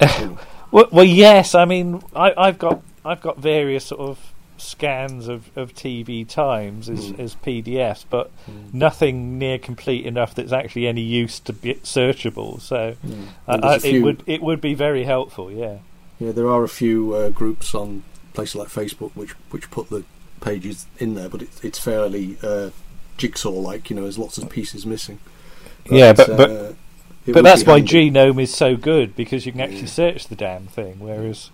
[0.70, 1.54] well, well, yes.
[1.54, 6.88] I mean, I, have got I've got various sort of scans of, of TV times
[6.88, 7.20] as, mm.
[7.20, 8.72] as PDFs, but mm.
[8.72, 12.60] nothing near complete enough that's actually any use to be searchable.
[12.60, 13.28] So mm.
[13.46, 15.50] I, I, it would it would be very helpful.
[15.50, 15.78] Yeah.
[16.18, 20.04] Yeah, there are a few uh, groups on places like Facebook, which which put the
[20.40, 22.70] pages in there, but it's it's fairly uh,
[23.16, 23.90] jigsaw-like.
[23.90, 25.18] You know, there's lots of pieces missing.
[25.90, 26.72] Yeah, but- but- uh,
[27.32, 27.80] But that's why.
[27.80, 29.86] Genome is so good because you can actually Yeah.
[29.86, 30.96] search the damn thing.
[31.00, 31.50] Whereas,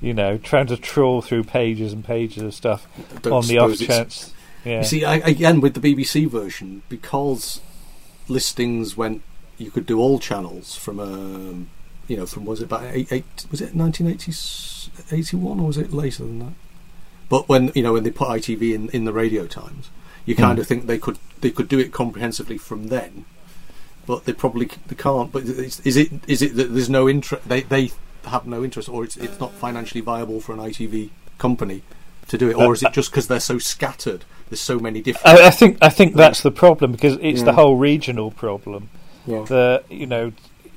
[0.00, 2.86] you know, trying to trawl through pages and pages of stuff
[3.30, 4.32] on the off chance.
[4.64, 4.78] Yeah.
[4.78, 7.60] You see, I, again with the BBC version, because
[8.28, 9.20] listings went,
[9.58, 11.68] you could do all channels from, um,
[12.08, 16.22] you know, from was it about eight, eight was it 1981 or was it later
[16.24, 16.52] than that?
[17.28, 19.90] But when you know when they put ITV in, in the Radio Times,
[20.30, 20.62] you kind Hmm.
[20.62, 23.24] of think they could they could do it comprehensively from then,
[24.06, 25.30] but they probably they can't.
[25.32, 27.48] But is, is it is it that there's no interest?
[27.48, 27.90] They they
[28.26, 31.82] have no interest, or it's it's not financially viable for an ITV company
[32.28, 34.24] to do it, or is it just because they're so scattered?
[34.48, 35.26] There's so many different.
[35.40, 38.88] I, I think I think that's the problem because it's the whole regional problem.
[39.26, 39.44] Yeah.
[39.44, 40.32] The you know,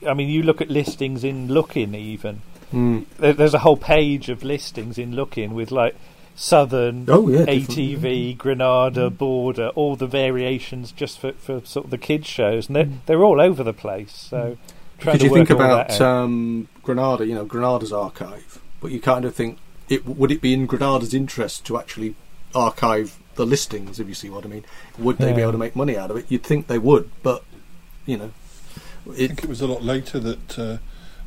[0.08, 2.42] I mean, you look at listings in Look-in even.
[2.74, 3.06] Mm.
[3.20, 5.96] There, there's a whole page of listings in Look-in with like
[6.36, 11.92] Southern, Oh yeah, different- ATV, Granada, Border, all the variations just for, for sort of
[11.92, 14.14] the kids shows, and they're they're all over the place.
[14.14, 14.58] So
[14.98, 19.00] trying Because to you think about that um, Granada, you know, Granada's archive, but you
[19.00, 22.16] kind of think it would it be in Granada's interest to actually
[22.56, 24.64] archive the listings, if you see what I mean?
[25.00, 26.26] Would they be able to make money out of it?
[26.30, 27.44] You'd think they would, but
[28.06, 28.32] you know,
[29.08, 30.78] I it, think it was a lot later that uh,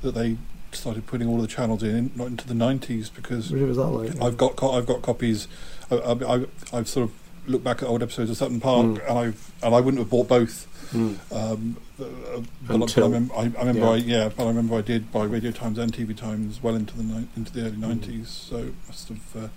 [0.02, 0.36] that they
[0.72, 4.22] started putting all the channels in, not into the nineties, because it was that late.
[4.22, 5.48] I've got co- I've got copies.
[5.90, 7.14] I, I, I, I've sort of
[7.48, 9.09] looked back at old episodes of Sutton Park, Mm.
[9.11, 10.66] and I've and I wouldn't have bought both.
[10.92, 11.16] Mm.
[11.32, 12.04] Um, uh,
[12.66, 13.88] but I- Until- I, remember, I, I remember, yeah.
[13.90, 16.96] I, yeah, but I remember I did buy Radio Times and TV Times well into
[16.96, 19.48] the ni- into the early nineties, so it must have uh,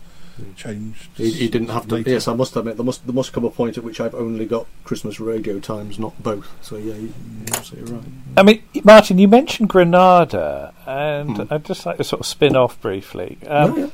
[0.41, 0.55] Mm.
[0.55, 1.09] changed.
[1.17, 1.95] He, he didn't have to.
[1.95, 2.11] later.
[2.11, 4.45] Yes, I must admit there must there must come a point at which I've only
[4.45, 6.47] got Christmas radio times, not both.
[6.61, 7.13] So yeah, you,
[7.45, 8.03] you're absolutely right.
[8.37, 11.53] I mean, Martin, you mentioned Granada, and Hmm.
[11.53, 13.37] I'd just like to sort of spin off briefly.
[13.47, 13.89] Um, Yeah, yeah.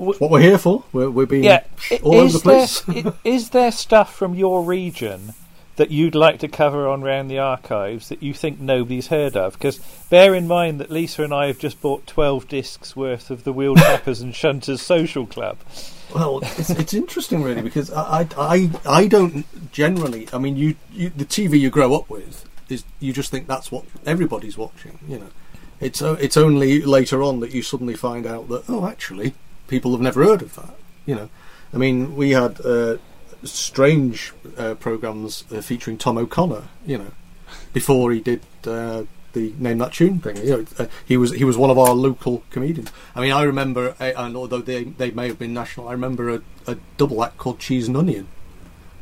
[0.00, 0.84] It's what we're here for.
[0.92, 1.64] We're, we're being yeah,
[2.02, 2.82] all over is the place.
[2.86, 5.34] There, is there stuff from your region
[5.76, 9.54] that you'd like to cover on round the archives that you think nobody's heard of?
[9.54, 13.44] Because bear in mind that Lisa and I have just bought twelve discs worth of
[13.44, 15.58] the Wheel Tappers and Shunters Social Club.
[16.14, 20.28] Well, it's, it's interesting, really, because I, I, I, I don't generally.
[20.32, 23.70] I mean, you, you, the TV you grow up with is you just think that's
[23.70, 24.98] what everybody's watching.
[25.06, 25.30] You know,
[25.80, 29.34] it's it's only later on that you suddenly find out that oh, actually,
[29.70, 30.74] people have never heard of that.
[31.06, 31.28] You know,
[31.72, 32.98] I mean, we had uh,
[33.44, 36.64] strange uh, programs uh, featuring Tom O'Connor.
[36.84, 37.12] You know,
[37.72, 38.42] before he did.
[38.66, 40.36] Uh, the name that tune thing.
[40.38, 42.90] You know, uh, he was he was one of our local comedians.
[43.14, 46.30] I mean, I remember, uh, and although they they may have been national, I remember
[46.30, 48.26] a, a double act called Cheese and Onion.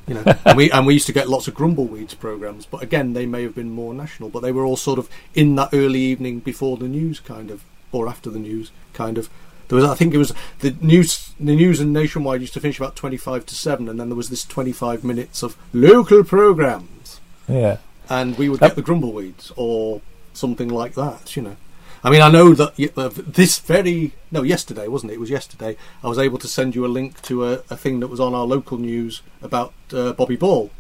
[0.07, 3.13] You know, and we and we used to get lots of Grumbleweeds programs, but again,
[3.13, 4.29] they may have been more national.
[4.29, 7.65] But they were all sort of in that early evening before the news, kind of,
[7.93, 9.31] or after the news, kind of.
[9.69, 11.33] There was, I think, it was the news.
[11.39, 14.31] The news and nationwide used to finish about twenty-five to seven, and then there was
[14.31, 17.77] this twenty-five minutes of local programs Yeah.
[18.09, 20.01] and we would get the grumbleweeds or
[20.33, 21.37] something like that.
[21.37, 21.57] You know,
[22.03, 25.17] I mean, I know that uh, this very no yesterday wasn't it?
[25.17, 25.77] It was yesterday.
[26.03, 28.35] I was able to send you a link to a, a thing that was on
[28.35, 30.71] our local news about uh, Bobby Ball,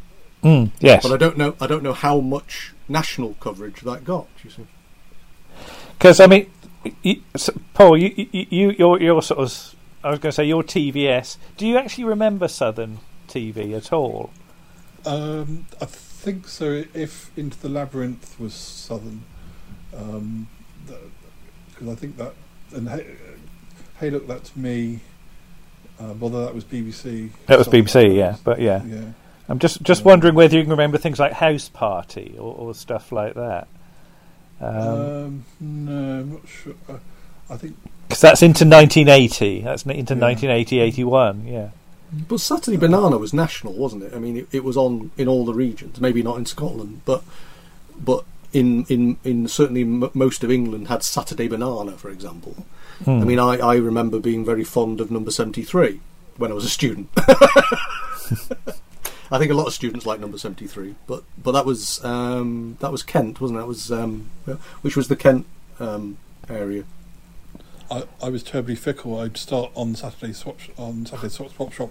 [0.42, 1.02] Mm, yes.
[1.02, 1.54] but I don't know.
[1.60, 4.26] I don't know how much national coverage that got.
[4.44, 4.66] You see,
[5.98, 6.48] Because I mean,
[7.02, 9.74] you, so, Paul, you, you, you, you're, you're sort of.
[10.04, 11.36] I was going to say you're TVS.
[11.56, 14.30] Do you actually remember Southern TV at all?
[15.04, 16.84] Um, I think so.
[16.94, 19.24] If Into the Labyrinth was Southern,
[19.90, 22.34] because I think that
[22.74, 23.16] and hey,
[23.98, 25.00] hey, look, that's me.
[25.98, 27.30] Uh, whether that was BBC.
[27.46, 28.84] That was Southern BBC, yeah, but yeah.
[28.84, 29.12] yeah.
[29.48, 32.74] I'm just just Um, wondering whether you can remember things like House Party or, or
[32.74, 33.66] stuff like that.
[34.58, 36.74] Because Um, no, I'm not sure.
[36.88, 36.94] Uh,
[37.50, 37.76] I think
[38.08, 39.60] that's into 1980.
[39.62, 40.20] That's n- into Yeah.
[40.20, 41.46] 1980, 81.
[41.46, 41.68] Yeah.
[42.26, 44.12] but Saturday Banana was national, wasn't it?
[44.14, 46.00] I mean, it, it was on in all the regions.
[46.00, 47.22] Maybe not in Scotland, but
[48.02, 52.54] but in in in certainly m- most of England had Saturday Banana, for example.
[53.04, 53.20] Hmm.
[53.22, 56.00] I mean, I, I remember being very fond of number 73
[56.36, 57.08] when I was a student.
[59.30, 62.90] I think a lot of students like number 73, but but that was um, that
[62.92, 63.60] was Kent, wasn't it?
[63.62, 64.30] That was um,
[64.82, 65.46] which was the Kent
[65.80, 66.16] um,
[66.48, 66.84] area.
[67.90, 69.18] I, I was terribly fickle.
[69.18, 71.90] I'd start on Saturday swap on Saturday swap, swap shop,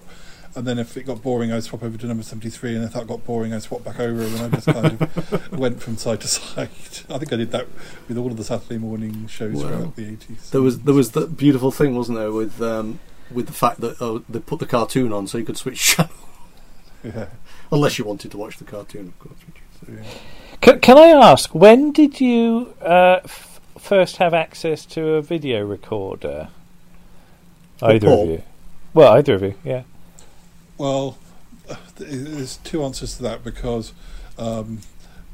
[0.54, 2.92] and then if it got boring, I'd swap over to number seventy three, and if
[2.92, 6.20] that got boring, I'd swap back over, and I just kind of went from side
[6.22, 6.68] to side.
[7.10, 7.66] I think I did that
[8.08, 9.62] with all of the Saturday morning shows Wow.
[9.68, 10.50] throughout the eighties.
[10.50, 13.00] There was there was the beautiful thing, wasn't there, with um,
[13.32, 16.12] with the fact that oh, they put the cartoon on so you could switch channel,
[17.14, 17.26] yeah,
[17.72, 19.38] unless you wanted to watch the cartoon, of course.
[19.46, 20.18] Which is, so, yeah.
[20.60, 25.64] Can, can I ask, when did you uh, f- first have access to a video
[25.64, 26.48] recorder?
[27.80, 28.24] Either Paul?
[28.24, 28.42] of you.
[28.94, 29.82] Well, either of you, yeah.
[30.76, 31.18] Well,
[31.96, 33.92] there's two answers to that because
[34.38, 34.80] um,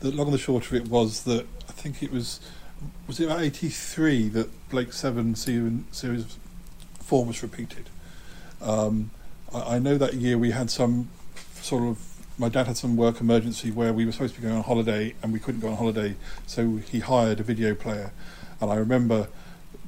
[0.00, 2.40] the long and the short of it was that I think it was
[3.06, 6.38] was it about '83 that Blake Seven series, series
[7.00, 7.88] four was repeated.
[8.60, 9.10] Um,
[9.52, 11.08] I, I know that year we had some
[11.64, 11.98] sort of
[12.36, 15.14] my dad had some work emergency where we were supposed to be going on holiday
[15.22, 16.14] and we couldn't go on holiday,
[16.46, 18.12] so he hired a video player,
[18.60, 19.28] and I remember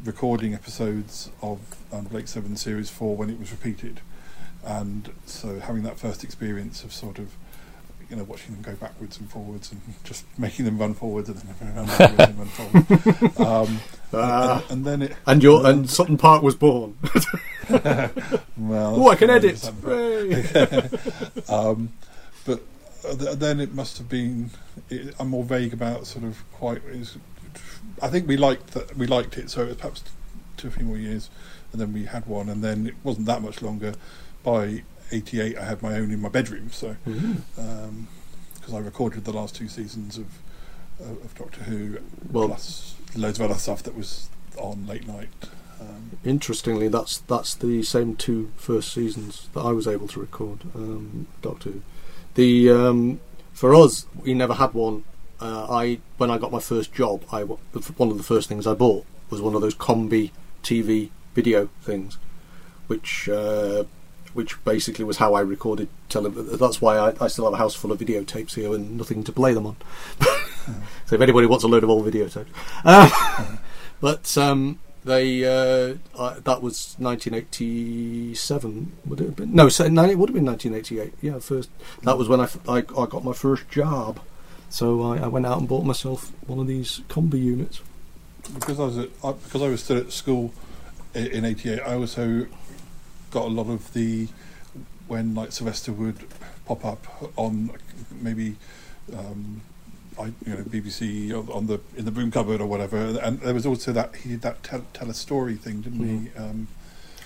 [0.04, 1.58] recording episodes of
[1.92, 4.00] um, Blake Seven Series Four when it was repeated,
[4.64, 7.32] and so having that first experience of sort of
[8.10, 11.38] you know watching them go backwards and forwards and just making them run forwards and
[11.38, 13.38] then run backwards and run forwards.
[13.40, 13.80] Um,
[14.12, 14.62] Ah.
[14.62, 16.96] and, and then it And your and Sutton Park was born.
[18.56, 19.62] well, oh, I can edit.
[21.48, 21.92] um,
[22.44, 22.60] but
[23.06, 24.50] uh, th- then it must have been.
[24.90, 26.82] It, I'm more vague about sort of quite.
[26.84, 27.16] Is,
[28.02, 28.96] I think we liked that.
[28.96, 30.04] We liked it, so it was perhaps
[30.56, 31.28] two or three more years,
[31.72, 33.94] and then we had one, and then it wasn't that much longer.
[34.44, 36.96] By '88, I had my own in my bedroom, so
[37.54, 40.26] because I recorded the last two seasons of
[41.00, 41.98] of, of Doctor Who,
[42.30, 45.28] Well- plus loads of other stuff that was on late night.
[45.80, 50.60] Um, Interestingly, that's that's the same two first seasons that I was able to record.
[50.74, 51.82] Um, Doctor Who.
[52.34, 53.20] The um,
[53.52, 55.04] for us, we never had one.
[55.38, 58.22] Uh, I when I got my first job, I w- the f- one of the
[58.24, 60.30] first things I bought was one of those combi
[60.62, 62.16] TV video things,
[62.86, 63.84] which uh,
[64.36, 66.56] which basically was how I recorded television.
[66.56, 69.32] That's why I, I still have a house full of videotapes here and nothing to
[69.32, 69.76] play them on.
[71.06, 72.46] so if anybody wants a load of old videotapes,
[72.84, 73.56] uh,
[74.00, 75.94] but um, they uh,
[76.44, 78.92] that was 1987.
[79.06, 79.54] Would it have been?
[79.54, 81.14] No, so, it would have been 1988.
[81.22, 81.70] Yeah, first
[82.02, 84.20] that was when I I got my first job.
[84.68, 87.80] So I, I went out and bought myself one of these combi units.
[88.52, 90.52] because I was at, because I was still at school
[91.14, 91.80] in '88.
[91.80, 92.46] I also
[93.30, 94.28] got a lot of the
[95.08, 96.16] when like Sylvester would
[96.66, 97.70] pop up on
[98.20, 98.56] maybe
[99.16, 99.60] um,
[100.18, 102.96] I you know BBC on, the in the broom cupboard or whatever.
[103.22, 106.38] And there was also that he did that tell, tell a story thing, didn't he?
[106.38, 106.68] Um,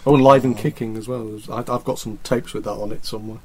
[0.07, 0.59] Oh, and live and Oh.
[0.59, 1.39] kicking as well.
[1.51, 3.39] I, I've got some tapes with that on it somewhere.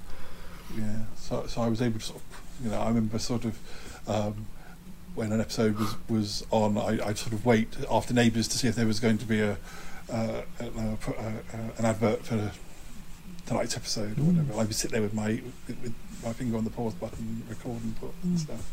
[0.77, 3.57] Yeah, so so I was able to sort of, you know, I remember sort of
[4.07, 4.45] um,
[5.15, 8.67] when an episode was was on, I, I'd sort of wait after Neighbours to see
[8.69, 9.57] if there was going to be a,
[10.11, 12.51] uh, a, a, a an advert for
[13.45, 14.35] tonight's episode or mm.
[14.37, 14.53] whatever.
[14.53, 17.81] I would sit there with my with, with my finger on the pause button, record
[17.83, 18.71] and put and stuff.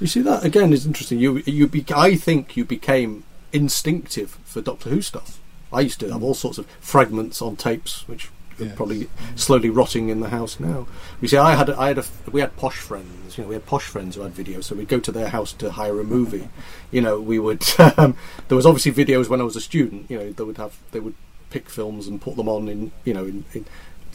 [0.00, 1.18] You see that again is interesting.
[1.18, 5.40] You you be, I think you became instinctive for Doctor Who stuff.
[5.72, 8.30] I used to have all sorts of fragments on tapes, which
[8.76, 10.86] probably slowly rotting in the house now.
[11.20, 13.36] You see, I had I had a we had posh friends.
[13.36, 15.52] You know, we had posh friends who had videos, so we'd go to their house
[15.54, 16.48] to hire a movie.
[16.90, 17.64] You know, we would.
[17.96, 18.16] Um,
[18.48, 20.08] there was obviously videos when I was a student.
[20.08, 21.14] You know, they would have they would
[21.50, 23.44] pick films and put them on in you know in.
[23.52, 23.66] in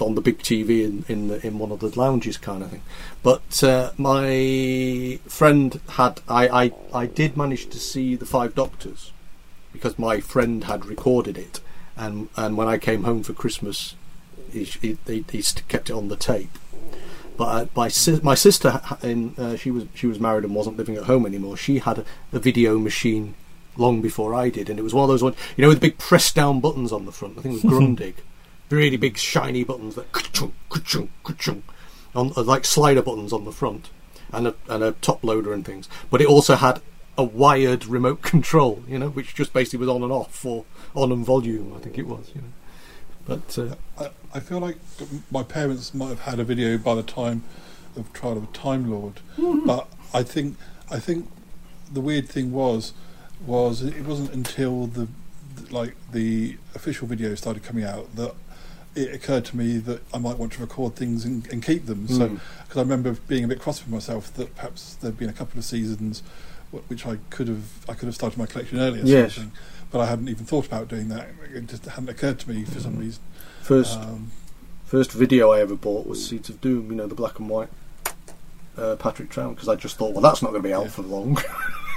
[0.02, 2.82] on the big TV in in, the, in one of the lounges, kind of thing.
[3.21, 9.12] But uh, my friend had I, I I did manage to see the Five Doctors
[9.71, 11.60] because my friend had recorded it,
[11.97, 13.95] and and when I came home for Christmas,
[14.52, 16.58] he he, he, kept it on the tape.
[17.38, 20.78] But uh, my si- my sister, in, uh, she was she was married and wasn't
[20.78, 21.56] living at home anymore.
[21.56, 23.36] She had a, a video machine
[23.78, 25.98] long before I did, and it was one of those ones, you know, with big
[25.98, 27.38] press down buttons on the front.
[27.38, 28.16] I think it was Grundig,
[28.70, 31.64] really big shiny buttons that ka-chung, ka-chung, ka-chung,
[32.14, 33.90] on uh, like slider buttons on the front,
[34.34, 35.88] and a and a top loader and things.
[36.12, 36.82] But it also had
[37.18, 41.12] a wired remote control, you know, which just basically was on and off or on
[41.12, 41.74] and volume.
[41.76, 43.38] I think it was, you know.
[43.38, 43.60] But
[43.98, 44.78] uh, I, feel like
[45.32, 47.44] my parents might have had a video by the time
[47.96, 49.20] of Trial of a Time Lord,
[49.65, 50.58] but I think
[50.92, 51.30] I think
[51.92, 52.94] the weird thing was
[53.46, 55.08] was it wasn't until the
[55.72, 58.34] like the official video started coming out that
[58.96, 62.08] it occurred to me that I might want to record things and, and keep them.
[62.08, 62.39] So Mm.
[62.63, 65.58] because I remember being a bit cross with myself that perhaps there'd been a couple
[65.60, 66.22] of seasons
[66.72, 69.06] which I could have I could have started my collection earlier.
[69.06, 69.46] sort of Yes.
[69.92, 71.30] But I hadn't even thought about doing that.
[71.54, 73.00] It just hadn't occurred to me for some Mm.
[73.00, 73.21] reason.
[73.70, 74.32] First Um,
[74.84, 77.70] first video I ever bought was Seeds of Doom, you know, the black and white
[78.76, 80.90] uh, Patrick Troughton, because I just thought, well, that's not going to be out Yeah.
[80.90, 81.38] for long.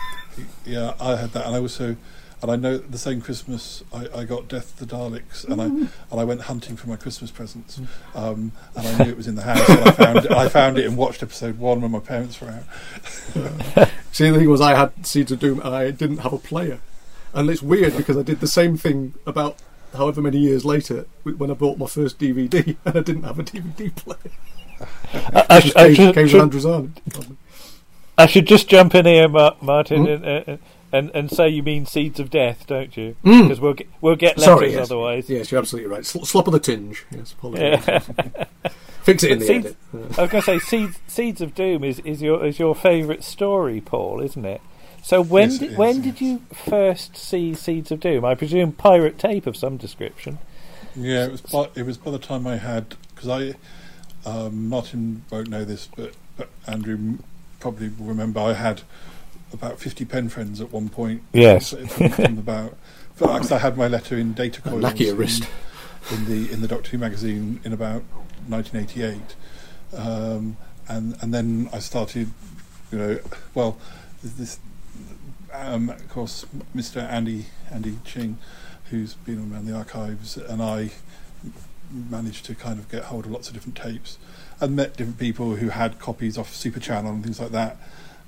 [0.67, 1.97] yeah, I had that, and I also,
[2.43, 5.65] and I know the same Christmas I, I got Death to the Daleks, and I
[5.65, 5.89] and
[6.21, 7.81] I went hunting for my Christmas presents,
[8.15, 9.67] um, and I knew it was in the house.
[9.67, 12.51] And I found it, I found it and watched episode one when my parents were
[12.51, 13.89] out.
[14.13, 16.81] See, the thing was, I had Seeds of Doom and I didn't have a player.
[17.33, 19.57] And it's weird because I did the same thing about
[19.95, 23.43] however many years later when I bought my first DVD and I didn't have a
[23.45, 24.19] DVD player.
[25.13, 26.67] I, I, I came, should, with should- Andrews.
[28.19, 30.03] I should just jump in here, Ma- Martin.
[30.05, 30.11] Hmm?
[30.11, 30.57] and, uh, uh,
[30.95, 33.17] And and so you mean Seeds of Death, don't you?
[33.25, 33.45] Mm.
[33.45, 34.91] Because we'll get we'll get letters Sorry, yes.
[34.91, 35.31] otherwise.
[35.31, 36.05] Yes, you're absolutely right.
[36.05, 37.07] Sl- slop of the tinge.
[37.11, 37.87] Yes, apologies.
[37.89, 37.99] Yeah.
[39.03, 40.19] Fix it in the Seeds- edit.
[40.19, 43.25] I was going to say Seeds Seeds of Doom is, is your is your favourite
[43.25, 44.61] story, Paul, isn't it?
[45.03, 46.05] So when Yes, did is, when yes.
[46.05, 48.25] did you first see Seeds of Doom?
[48.25, 50.39] I presume pirate tape of some description.
[50.95, 51.41] Yeah, it was.
[51.41, 55.89] By, it was by the time I had because I um, Martin won't know this,
[55.97, 57.19] but but Andrew
[57.61, 58.41] probably will remember.
[58.41, 58.83] I had
[59.53, 61.23] about fifty pen friends at one point.
[61.33, 61.71] Yes.
[61.71, 62.77] from, from about.
[63.19, 65.45] Because I had my letter in Data Coils Knack your in- wrist.
[66.11, 68.03] in the in the Doctor Who magazine in about
[68.49, 69.21] 1988,
[69.97, 70.57] um,
[70.89, 72.31] and and then I started,
[72.91, 73.19] you know,
[73.55, 73.79] well,
[74.25, 74.59] this,
[75.53, 76.45] um, of course,
[76.75, 77.03] Mr.
[77.03, 78.39] Andy Andy Ching,
[78.91, 80.91] who's been around the archives, and I
[81.91, 84.19] managed to kind of get hold of lots of different tapes,
[84.61, 87.77] and met different people who had copies off Super Channel and things like that.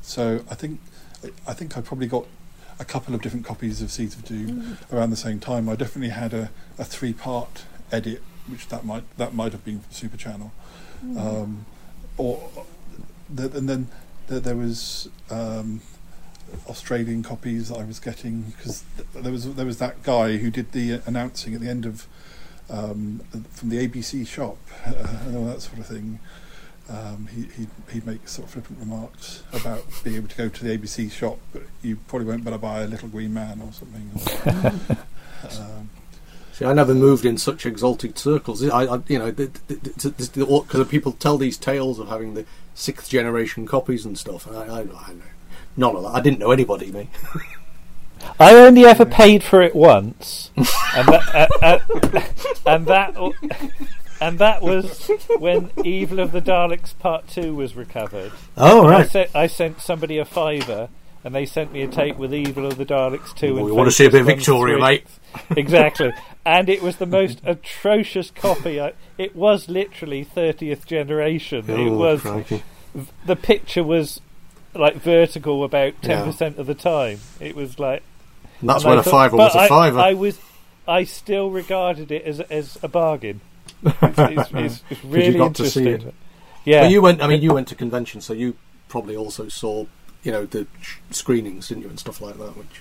[0.03, 0.81] So I think
[1.47, 2.27] I think I probably got
[2.79, 5.69] a couple of different copies of Seeds of Doom around the same time.
[5.69, 9.81] I definitely had a, a three part edit, which that might that might have been
[9.81, 10.53] from Super Channel,
[11.19, 11.67] um,
[12.17, 12.51] or
[13.33, 13.89] the, and then
[14.27, 15.81] there, there was um,
[16.69, 20.51] Australian copies that I was getting because th- there was there was that guy who
[20.51, 22.07] did the announcing at the end of
[22.71, 26.19] um, from the ABC shop uh, and all that sort of thing.
[26.87, 30.65] Um, he, he'd, he'd make sort of flippant remarks about being able to go to
[30.65, 34.11] the ABC shop, but you probably won't better buy a little green man or something.
[34.45, 34.99] Or,
[35.63, 35.91] um,
[36.53, 38.63] See, I never moved in such exalted circles.
[38.69, 40.29] I, I you know, because
[40.89, 42.45] people tell these tales of having the
[42.75, 44.47] sixth generation copies and stuff.
[44.47, 45.25] And I, I, I know
[45.77, 46.09] none of that.
[46.15, 46.91] I didn't know anybody.
[46.93, 47.09] Me.
[48.41, 50.67] I only ever paid for it once, and
[51.09, 52.21] that, uh, uh,
[52.67, 53.17] and that
[54.21, 58.33] and that was when Evil of the Daleks Part Two was recovered.
[58.57, 60.89] Oh I, sent, I sent somebody a fiver,
[61.23, 63.57] and they sent me a tape with Evil of the Daleks Two.
[63.57, 65.07] Well, we wanna see a bit of Victoria, 1 mate.
[65.57, 66.11] exactly,
[66.47, 68.81] and it was the most atrocious copy.
[68.81, 71.65] I, it was literally thirtieth generation.
[71.69, 72.63] it Oh, was crikey.
[73.27, 74.23] the picture was
[74.75, 76.25] like vertical about ten Yeah.
[76.25, 77.21] percent of the time.
[77.41, 78.03] It was like
[78.61, 79.99] And that's and when I a fiver was a I, fiver.
[79.99, 80.39] I was,
[80.87, 83.41] I still regarded it as as a bargain.
[83.85, 86.09] It's, it's, it's, it's really got to see interesting.
[86.09, 86.15] it.
[86.65, 87.23] Yeah, But you went.
[87.23, 88.57] I mean, you went to conventions, so you
[88.89, 89.85] probably also saw,
[90.23, 90.67] you know, the
[91.11, 92.57] screenings, didn't you, and stuff like that.
[92.57, 92.81] Which,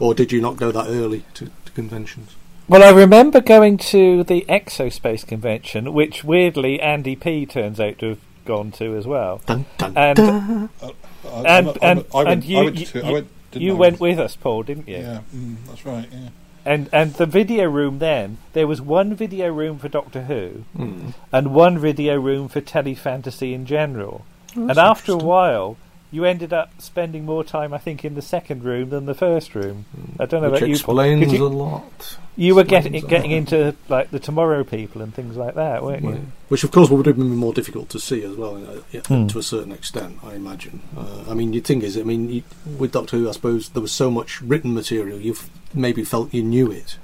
[0.00, 2.34] or did you not go that early to, to conventions?
[2.68, 8.08] Well, I remember going to the Exospace convention, which weirdly Andy P turns out to
[8.10, 9.40] have gone to as well.
[9.46, 10.68] Dun, dun, And- dun.
[10.82, 10.86] I,
[11.26, 13.12] And- I'm a- I'm a- and- I went, and you- went you- to, I you-
[13.14, 14.96] went, You went with us, Paul, didn't you?
[14.96, 16.08] Yeah, mm, that's right.
[16.12, 16.28] Yeah.
[16.66, 21.10] And and the video room then there was one video room for Doctor Who Hmm.
[21.30, 24.24] and one video room for telefantasy in general.
[24.56, 25.76] Oh, and after a while,
[26.14, 29.54] you ended up spending more time, I think, in the second room than the first
[29.56, 29.84] room.
[30.20, 32.18] I don't know which about you, Paul, 'cause explains you, a lot.
[32.36, 33.36] you were explains getting getting lot.
[33.36, 36.10] into like the Tomorrow People and things like that, weren't Yeah.
[36.10, 36.26] you?
[36.48, 39.26] Which, of course, would have been more difficult to see as well, uh, yeah, Hmm.
[39.26, 40.80] to a certain extent, I imagine.
[40.96, 42.42] Uh, I mean, the thing is, I mean, you,
[42.78, 46.32] with Doctor Who, I suppose there was so much written material, you have maybe felt
[46.32, 46.96] you knew it.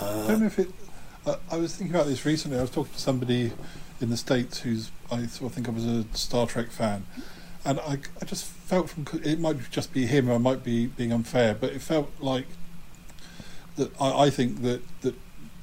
[0.00, 0.70] I Uh, don't know if it.
[1.26, 2.58] Uh, I was thinking about this recently.
[2.58, 3.50] I was talking to somebody
[4.00, 7.04] in the states who's I sort of think of as a Star Trek fan,
[7.64, 10.86] and I, I just felt from it might just be him or I might be
[10.86, 12.46] being unfair, but it felt like
[13.76, 13.90] that.
[14.00, 15.14] I, I think that that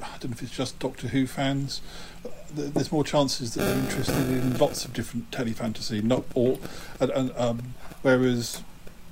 [0.02, 1.82] I don't know if it's just Doctor Who fans.
[2.54, 6.60] There's more chances that they're interested in lots of different telefantasy, not all,
[6.99, 8.62] and, and um, whereas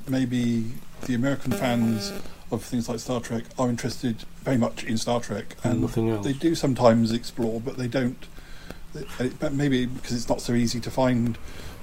[0.10, 0.74] maybe
[1.06, 2.12] the American fans
[2.52, 6.26] of things like Star Trek are interested very much in Star Trek, and nothing else.
[6.26, 8.26] they do sometimes explore, but they don't.
[8.94, 11.38] they- maybe because it's not so easy to find,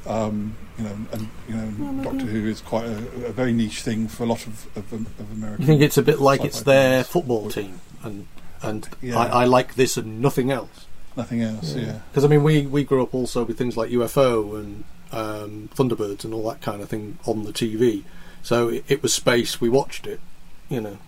[0.07, 2.97] um, you know, and you know, Doctor Who is quite a,
[3.27, 5.63] a very niche thing for a lot of of, of American.
[5.63, 7.09] You think it's a bit like it's their fans.
[7.13, 8.27] football team, and
[8.63, 9.19] and Yeah.
[9.19, 10.87] I, I like this and nothing else.
[11.17, 11.75] nothing else?
[11.75, 15.69] Yeah, Because I mean, we we grew up also with things like UFO and um,
[15.75, 18.03] Thunderbirds and all that kind of thing on the TV.
[18.43, 19.61] So it, it was space.
[19.61, 20.21] We watched it,
[20.69, 20.99] you know.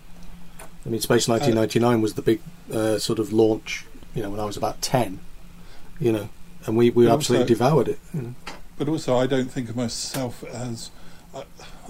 [0.87, 2.41] I mean, Space 1999 was the big
[2.73, 3.85] uh, sort of launch.
[4.15, 5.21] You know, when I was about ten,
[6.01, 6.29] you know,
[6.67, 7.99] and we we absolutely also- devoured it.
[8.15, 8.35] you know.
[8.79, 10.91] But also I don't think of myself as
[11.35, 11.43] uh,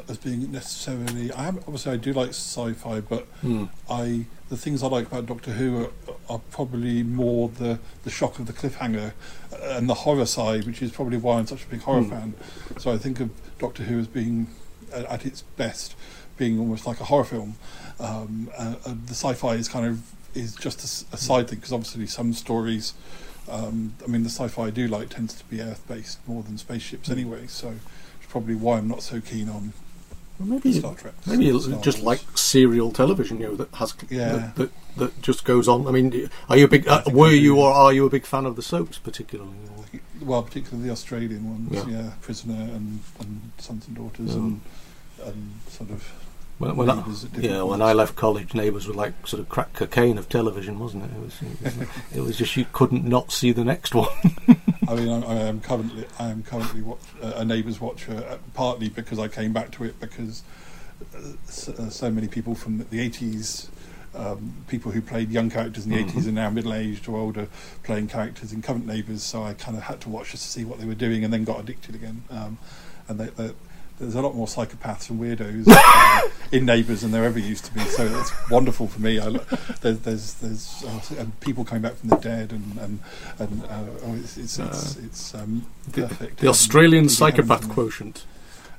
[0.09, 1.31] as being necessarily.
[1.33, 3.67] I am obviously I do like sci-fi, but Hmm.
[3.89, 5.91] I the things I like about Doctor Who are,
[6.31, 9.13] are probably more the the shock of the cliffhanger
[9.63, 12.11] and the horror side, which is probably why I'm such a big horror Hmm.
[12.11, 12.35] fan.
[12.79, 14.49] So I think of Doctor Who as being
[14.93, 15.95] at, at its best,
[16.37, 17.57] being almost like a horror film.
[18.01, 20.01] Um, uh, uh, the sci-fi is kind of
[20.35, 20.83] is just
[21.13, 22.95] a side thing because obviously some stories.
[23.49, 27.11] Um, I mean, the sci-fi I do like tends to be Earth-based more than spaceships
[27.11, 27.47] anyway.
[27.47, 27.69] So
[28.21, 29.73] it's probably why I'm not so keen on
[30.39, 31.15] Well, maybe Star Trek.
[31.27, 34.33] maybe just like serial television, you know, that has Yeah.
[34.33, 35.87] that, that that just goes on.
[35.87, 36.87] I mean, are you a big?
[36.89, 39.53] Uh, were you or are you a big fan of the soaps, particularly?
[39.77, 41.87] Or- well, particularly the Australian ones, Yeah.
[42.03, 44.37] yeah, Prisoner and, and Sons and Daughters Yeah.
[44.37, 44.61] and
[45.25, 46.05] and sort of
[46.59, 47.81] When, when I, Neighbours at different yeah, when.
[47.83, 51.11] I left college, Neighbours were like sort of crack cocaine of television, wasn't it?
[51.17, 54.09] It was, it was, it was just you couldn't not see the next one.
[54.89, 58.39] I mean, I'm, I am currently I am currently watch, uh, a Neighbours watcher, uh,
[58.55, 60.43] partly because I came back to it because
[61.15, 63.69] uh, so, uh, so many people from the 80s,
[64.17, 66.11] um, people who played young characters in the Mhm.
[66.11, 67.47] 80s are now middle aged or older
[67.85, 69.23] playing characters in current Neighbours.
[69.23, 71.33] So I kind of had to watch just to see what they were doing, and
[71.33, 72.25] then got addicted again.
[72.31, 72.59] Um,
[73.07, 73.53] and they, they,
[73.99, 76.21] there's a lot more psychopaths and weirdos uh,
[76.53, 77.81] in Neighbours than there ever used to be.
[77.81, 79.19] So it's wonderful for me.
[79.21, 79.31] I,
[79.81, 80.85] there's there's, there's
[81.19, 82.99] uh, people coming back from the dead and and,
[83.39, 86.39] and uh, oh, it's it's it's, it's um, the, perfect.
[86.41, 88.25] the Australian Um, psychopath quotient.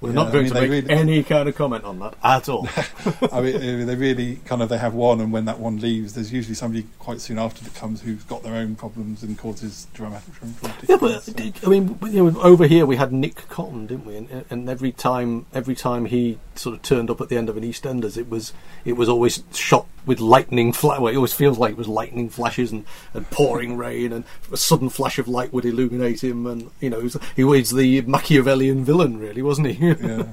[0.02, 2.14] We're Yeah, not I going mean, to make really- any kind of comment on that
[2.24, 2.68] at all.
[3.34, 6.32] I mean, they really kind of they have one, and when that one leaves, there's
[6.32, 10.34] usually somebody quite soon after that comes who's got their own problems and causes dramatic
[10.36, 14.06] dramatic Yeah, but so- I mean, you know, over here we had Nick Cotton, didn't
[14.06, 14.16] we?
[14.16, 17.58] And, and every time, every time he sort of turned up at the end of
[17.58, 18.54] an EastEnders, it was
[18.86, 21.00] it was always shot with lightning flash.
[21.00, 24.58] Well, it always feels like it was lightning flashes and, and pouring rain, and a
[24.58, 26.48] sudden flash of light would illuminate him.
[26.48, 29.89] And you know, he was, he was the Machiavellian villain, really, wasn't he?
[30.00, 30.24] yeah,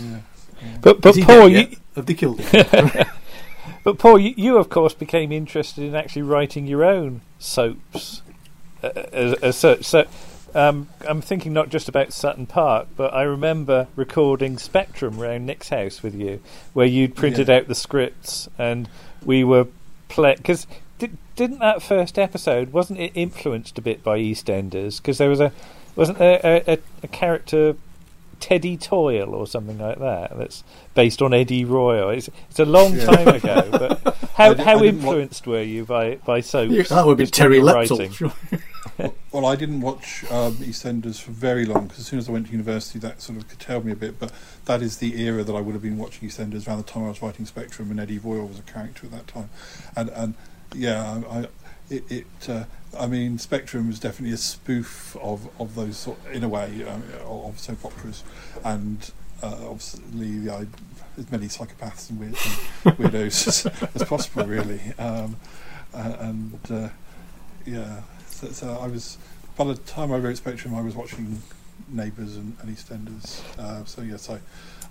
[0.00, 0.20] yeah.
[0.62, 0.78] yeah.
[0.80, 2.90] But but Paul, you, have they killed him?
[3.84, 8.22] but Paul, you, you of course became interested in actually writing your own soaps
[8.82, 9.84] uh, as, as such.
[9.84, 10.06] So
[10.54, 15.70] um, I'm thinking not just about Sutton Park, but I remember recording Spectrum round Nick's
[15.70, 16.40] house with you,
[16.72, 17.56] where you'd printed Yeah.
[17.56, 18.88] out the scripts and
[19.24, 19.66] we were
[20.08, 20.66] play because.
[20.98, 24.98] Did, didn't that first episode wasn't it influenced a bit by EastEnders?
[24.98, 25.50] Because there was a
[25.96, 27.74] wasn't there a, a, a character
[28.42, 30.64] Teddy Toyle or something like that that's
[30.94, 32.10] based on Eddie Royle.
[32.10, 33.04] It's, it's a long Yeah.
[33.06, 36.40] time ago, but how I di- how I didn't wa- influenced were you by by
[36.40, 36.72] soaps?
[36.74, 37.74] Yeah, that would be Terry you Leptel.
[37.90, 38.10] writing?
[38.10, 38.32] sure.
[39.32, 42.46] Well, I didn't watch um, EastEnders for very long because as soon as I went
[42.46, 44.18] to university, that sort of curtailed me a bit.
[44.20, 44.30] But
[44.66, 47.08] that is the era that I would have been watching EastEnders around the time I
[47.08, 49.48] was writing Spectrum, and Eddie Royle was a character at that time.
[49.96, 50.34] And and
[50.74, 51.46] yeah, I, I
[51.88, 52.64] it, it uh,
[52.98, 57.02] I mean, Spectrum was definitely a spoof of of those sort in a way um,
[57.24, 58.22] of soap operas,
[58.64, 59.10] and
[59.42, 60.66] uh, obviously I,
[61.18, 62.36] as many psychopaths and, weird,
[62.84, 64.80] and weirdos as, as possible, really.
[64.98, 65.36] Um,
[65.94, 66.88] uh, and uh,
[67.66, 69.18] yeah, so, so I was
[69.56, 71.42] by the time I wrote Spectrum, I was watching
[71.88, 73.42] Neighbours and, and EastEnders.
[73.58, 74.38] Uh, so yes, I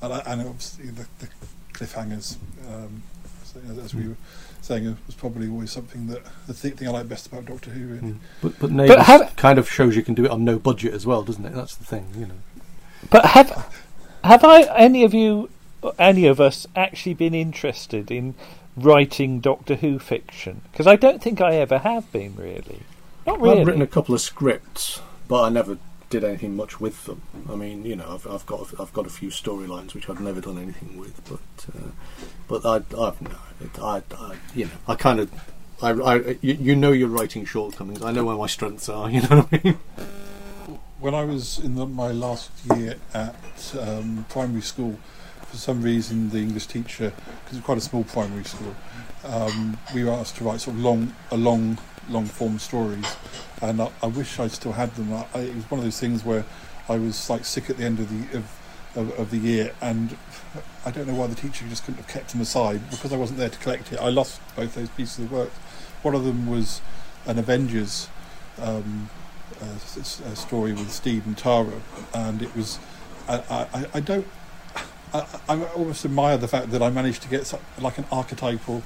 [0.02, 1.28] and, I, and obviously the, the
[1.74, 2.38] cliffhangers,
[2.68, 3.04] um,
[3.44, 4.18] so, as we were
[4.62, 7.72] saying, it was probably always something that the th- thing I like best about Doctor
[7.72, 7.88] Who.
[7.88, 8.00] Really.
[8.14, 8.18] Mm.
[8.42, 11.06] But but Neighbours have- kind of shows you can do it on no budget as
[11.06, 11.54] well, doesn't it?
[11.54, 12.36] That's the thing, you know.
[13.10, 13.72] But have
[14.24, 15.50] have I any of you,
[15.98, 18.36] any of us, actually been interested in
[18.78, 20.62] writing Doctor Who fiction?
[20.72, 22.82] Because I don't think I ever have been really.
[23.26, 23.62] Not really.
[23.62, 25.78] I've written a couple of scripts, but I never
[26.12, 27.24] did anything much with them.
[27.50, 30.42] I mean, you know, I've, I've got I've got a few storylines which I've never
[30.42, 31.90] done anything with, but uh,
[32.48, 35.32] but I I've no, it, I, I you know I kind of.
[35.84, 38.04] I, I, you, you know your writing shortcomings.
[38.04, 39.10] I know where my strengths are.
[39.12, 39.80] You know what I mean?
[41.00, 43.36] When I was in the, my last year at
[43.80, 45.00] um, primary school,
[45.48, 47.12] for some reason the English teacher,
[47.44, 48.76] because it's quite a small primary school,
[49.24, 51.80] um, we were asked to write sort of long, a long,
[52.10, 53.06] long form stories,
[53.62, 55.14] and I, I wish I still had them.
[55.14, 56.46] I, I, it was one of those things where
[56.90, 58.60] I was like sick at the end of the of,
[58.96, 60.18] of, of the year, and
[60.86, 63.40] I don't know why the teacher just couldn't have kept them aside because I wasn't
[63.40, 64.00] there to collect it.
[64.00, 65.52] I lost both those pieces of work.
[66.02, 66.82] One of them was
[67.26, 68.10] an Avengers.
[68.60, 69.10] Um,
[69.62, 71.82] uh, a story with Steve and Tara,
[72.14, 72.80] and it was.
[73.28, 74.28] I, I, I don't.
[75.14, 78.82] I, I almost admire the fact that I managed to get like an archetypal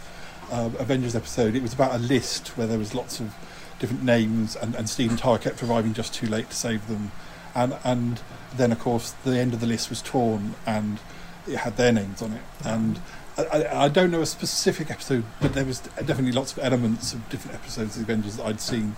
[0.51, 1.55] uh, Avengers episode.
[1.55, 3.35] It was about a list where there was lots of
[3.79, 7.11] different names, and, and Steve kept arriving just too late to save them,
[7.53, 8.21] and and
[8.55, 10.99] then of course the end of the list was torn, and
[11.47, 12.99] it had their names on it, and.
[13.37, 17.11] I, I, I don't know a specific episode, but there was definitely lots of elements
[17.11, 18.95] of different episodes of Avengers that I'd seen,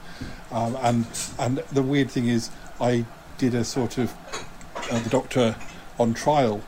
[0.51, 1.07] um, and
[1.39, 3.05] and the weird thing is, I
[3.39, 4.13] did a sort of
[4.91, 5.55] uh, the Doctor
[5.99, 6.61] on trial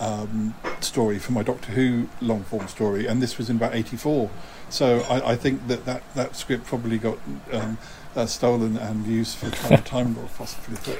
[0.00, 4.30] um, story for my Doctor Who long form story, and this was in about '84.
[4.70, 7.18] So I, I think that, that that script probably got
[7.52, 7.78] um,
[8.16, 10.76] uh, stolen and used for Time Time Lord, possibly.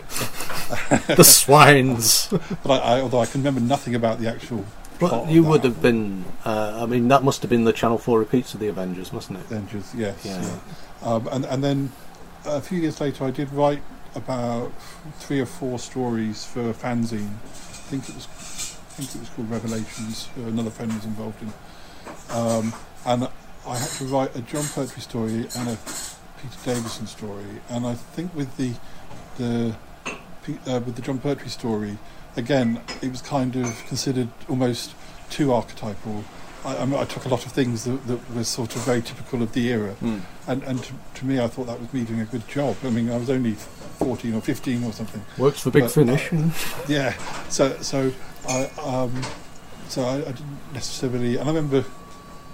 [1.17, 2.29] The swines.
[2.63, 4.65] but I, I, although I can remember nothing about the actual.
[5.01, 6.25] But you would have been.
[6.45, 9.39] Uh, I mean, that must have been the Channel Four repeats of the Avengers, mustn't
[9.39, 9.45] it?
[9.45, 10.25] Avengers, yes.
[10.25, 10.43] Yeah.
[10.43, 10.59] yeah.
[11.09, 11.93] Um, and, and then
[12.45, 13.83] a few years later, I did write
[14.15, 14.73] about
[15.19, 17.29] three or four stories for a fanzine.
[17.29, 18.27] I think it was
[18.99, 20.29] think it was called Revelations.
[20.35, 21.53] Who another friend was involved in,
[22.31, 22.73] um,
[23.07, 23.29] and
[23.67, 25.79] I had to write a Jon Pertwee story and a
[26.43, 27.45] Peter Davison story.
[27.69, 28.73] And I think with the
[29.37, 29.75] the
[30.67, 31.97] uh, with the Jon Pertwee story,
[32.37, 34.95] again, it was kind of considered almost
[35.31, 36.25] too archetypal.
[36.65, 39.01] I, I, mean, I took a lot of things that, that were sort of very
[39.01, 40.23] typical of the era, Mm.
[40.49, 42.77] and and to, to me, I thought that was me doing a good job.
[42.85, 45.23] I mean, I was only fourteen or fifteen or something.
[45.39, 46.31] Works for Big But- Finish.
[46.89, 47.13] Yeah,
[47.49, 48.13] so so
[48.47, 49.23] I um,
[49.89, 51.85] so I, I didn't necessarily, and I remember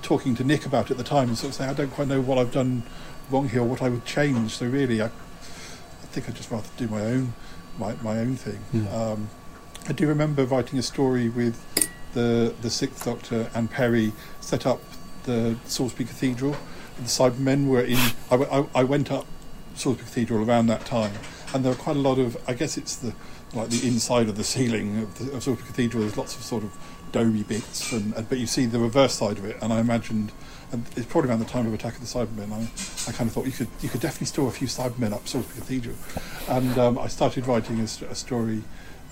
[0.02, 2.08] talking to Nick about it at the time and sort of saying I don't quite
[2.08, 2.82] know what I've done
[3.30, 4.52] wrong here or what I would change.
[4.56, 7.34] So really, I, I think I'd just rather do my own
[7.78, 8.56] my my own thing.
[8.72, 8.86] Hmm.
[8.88, 9.28] Um,
[9.88, 11.60] I do remember writing a story with
[12.14, 14.80] the the Sixth Doctor and Peri set up
[15.24, 16.56] the Salisbury Cathedral.
[16.98, 17.96] The Cybermen were in.
[18.30, 19.26] I, w- I- I went up
[19.74, 21.12] Salisbury Cathedral around that time,
[21.52, 22.36] and there were quite a lot of.
[22.46, 23.14] I guess it's the
[23.54, 26.02] like the inside of the ceiling of, the, of Salisbury Cathedral.
[26.02, 26.76] There's lots of sort of
[27.12, 29.56] domey bits, and, and but you see the reverse side of it.
[29.62, 30.32] And I imagined,
[30.72, 32.52] and it's probably around the time of Attack of the Cybermen.
[32.52, 35.26] I, I kind of thought you could you could definitely store a few Cybermen up
[35.28, 35.96] Salisbury Cathedral,
[36.48, 38.62] and um, I started writing a, a story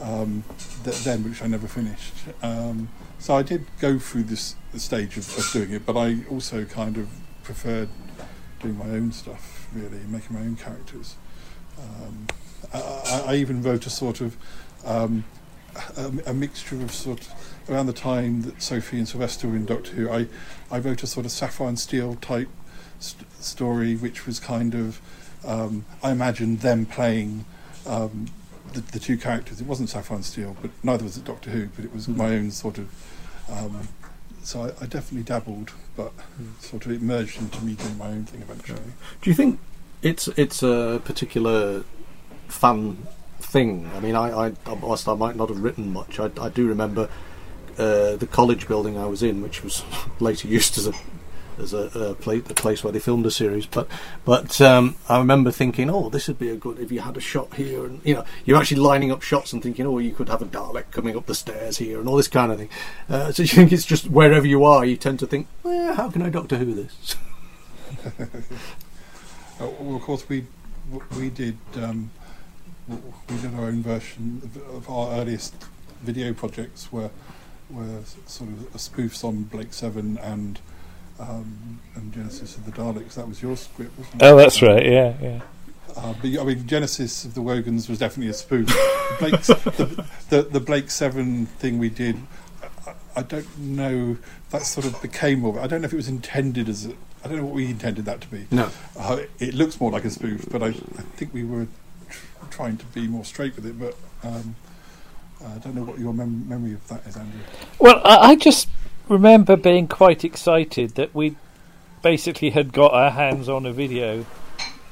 [0.01, 0.45] um,
[0.85, 2.15] th- then, which I never finished.
[2.43, 2.89] Um,
[3.19, 6.97] so I did go through this stage of, of doing it, but I also kind
[6.97, 7.09] of
[7.45, 7.89] preferred
[8.61, 11.17] doing my own stuff, really, making my own characters.
[11.79, 12.27] Um,
[12.73, 14.37] I, I, I even wrote a sort of
[14.85, 15.25] um,
[15.97, 17.29] a, a mixture of sort of
[17.71, 20.11] around the time that Sophie and Sylvester were in Doctor Who.
[20.11, 20.27] I,
[20.71, 22.49] I wrote a sort of Sapphire and Steel type
[22.99, 25.01] st- story, which was kind of
[25.45, 27.45] um, I imagined them playing
[27.87, 28.27] um,
[28.75, 29.61] the, the two characters.
[29.61, 31.67] It wasn't Sapphire and Steel, but neither was it Doctor Who.
[31.77, 32.17] But it was Mm.
[32.17, 32.89] my own sort of.
[33.51, 33.89] Um,
[34.45, 36.13] so I, I definitely dabbled, but
[36.61, 38.81] sort of it merged into me doing my own thing eventually.
[39.21, 39.61] Do you think
[40.03, 41.85] it's it's a particular
[42.53, 43.07] fan
[43.41, 43.91] thing?
[43.95, 47.09] I mean, I, I whilst I might not have written much, I, I do remember
[47.79, 49.83] uh, the college building I was in, which was
[50.21, 50.93] later used as a
[51.59, 53.67] as a, a, pla the place where they filmed a series.
[53.67, 53.89] But
[54.25, 57.21] but um, I remember thinking, oh, this would be a good if you had a
[57.21, 60.29] shot here, and you know, you're actually lining up shots and thinking, oh, you could
[60.29, 62.69] have a Dalek coming up the stairs here, and all this kind of thing.
[63.09, 66.11] Uh, so you think it's just wherever you are, you tend to think, well, how
[66.11, 67.17] can I Doctor Who this?
[69.61, 70.45] Uh, well, of course, we
[71.17, 72.11] we did um,
[72.89, 75.55] we did our own version of, of our earliest
[76.03, 77.11] video projects were
[77.71, 80.59] were sort of spoofs on Blake Seven and
[81.19, 83.15] um, and Genesis of the Daleks.
[83.15, 84.25] That was your script, wasn't it?
[84.25, 84.85] Oh, that's right.
[84.85, 85.41] Yeah, yeah.
[85.97, 88.69] Uh, but I mean, Genesis of the Wogans was definitely a spoof.
[89.19, 92.17] Blake's, the, the the Blake Seven thing we did,
[92.87, 94.17] I, I don't know.
[94.51, 95.61] That sort of became more.
[95.61, 96.87] I don't know if it was intended as.
[96.87, 98.47] A, I don't know what we intended that to be.
[98.51, 98.69] No.
[98.99, 101.69] Uh, it looks more like a spoof, but I, I think we were
[102.13, 103.79] tr- trying to be more straight with it.
[103.79, 104.55] But um,
[105.45, 107.41] I don't know what your mem- memory of that is, Andrew.
[107.79, 108.69] Well, I, I just
[109.09, 111.37] remember being quite excited that we
[112.03, 114.27] basically had got our hands on a video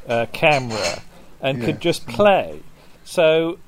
[0.08, 1.02] uh, camera
[1.40, 2.60] and could just play.
[3.04, 3.58] So,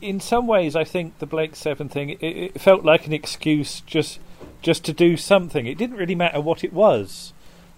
[0.00, 3.80] in some ways, I think the Blake Seven thing it, it felt like an excuse
[3.80, 4.18] just
[4.62, 5.66] just to do something.
[5.66, 7.32] It didn't really matter what it was,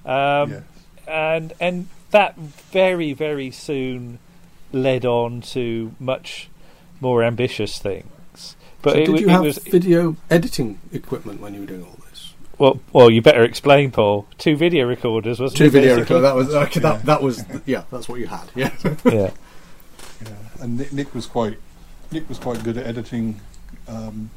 [0.05, 0.61] um, yeah.
[1.07, 4.19] and and that very very soon
[4.73, 6.49] led on to much
[7.01, 8.57] more ambitious things.
[8.83, 11.83] But so it, did you it have was video editing equipment when you were doing
[11.85, 12.33] all this?
[12.59, 14.27] Well, well, you better explain, Paul.
[14.39, 15.71] Two video recorders, wasn't Two it?
[15.71, 16.17] video basically?
[16.17, 16.23] recorder.
[16.23, 16.93] That was okay, Yeah.
[16.93, 17.03] that.
[17.07, 17.85] That was yeah.
[17.91, 18.51] That's what you had.
[18.55, 18.71] Yeah.
[19.05, 19.31] yeah.
[20.25, 21.59] Yeah, and Nick, Nick was quite
[22.11, 23.41] Nick was quite good at editing.
[23.87, 24.31] Um,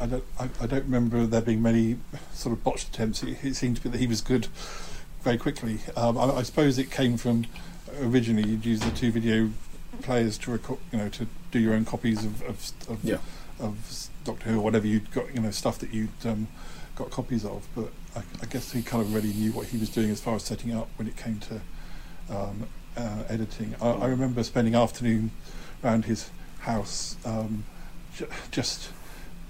[0.00, 1.98] I don't I, I don't remember there being many
[2.32, 3.22] sort of botched attempts.
[3.22, 4.46] It, it seemed to be that he was good
[5.22, 5.78] very quickly.
[5.96, 7.46] Um, I, I suppose it came from
[8.00, 9.50] originally you'd use the two video
[10.02, 13.18] players to record, you know, to do your own copies of of, of, Yeah.
[13.60, 16.48] of Doctor Who or whatever you'd got, you know, stuff that you'd um,
[16.96, 17.66] got copies of.
[17.74, 20.36] But I, I guess he kind of already knew what he was doing as far
[20.36, 21.60] as setting up when it came to
[22.34, 22.66] um,
[22.96, 23.74] uh, editing.
[23.80, 25.30] I, I remember spending afternoon
[25.82, 26.30] around his
[26.60, 27.64] house, um,
[28.16, 28.88] ju- just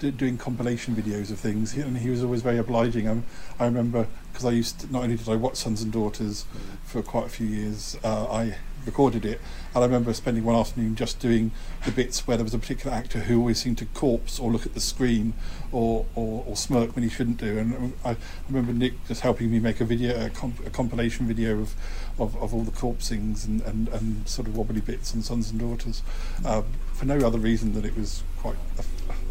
[0.01, 3.07] d- doing compilation videos of things, and he was always very obliging.
[3.09, 3.25] Um,
[3.61, 6.45] I remember because I used to, not only did I watch Sons and Daughters
[6.85, 8.57] for quite a few years, uh, I
[8.87, 9.41] recorded it,
[9.75, 11.51] and I remember spending one afternoon just doing
[11.85, 14.67] the bits where there was a particular actor who always seemed to corpse or look
[14.67, 15.35] at the screen
[15.73, 17.59] or, or, or smirk when he shouldn't do.
[17.59, 18.17] And I
[18.49, 21.75] remember Nick just helping me make a video, a, comp- a compilation video of,
[22.19, 25.61] of, of all the corpsings and, and, and sort of wobbly bits and Sons and
[25.61, 26.03] Daughters,
[26.45, 28.57] um, for no other reason than it was quite.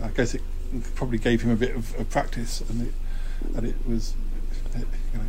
[0.01, 0.41] I guess it
[0.95, 2.93] probably gave him a bit of, of practice, and it
[3.55, 4.15] and it was,
[4.73, 5.25] it, you know,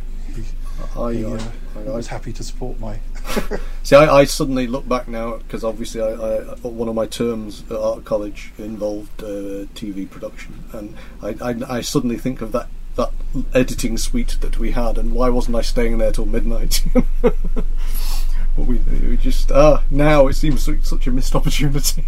[0.97, 2.99] I, he, uh, I- he I- was happy to support my.
[3.83, 7.63] See, I, I suddenly look back now because obviously I, I, one of my terms
[7.69, 12.67] at art college involved uh, TV production, and I, I, I suddenly think of that
[12.95, 13.11] that
[13.53, 16.83] editing suite that we had, and why wasn't I staying there till midnight?
[17.21, 17.35] but
[18.57, 22.05] we, we just ah now it seems such, such a missed opportunity.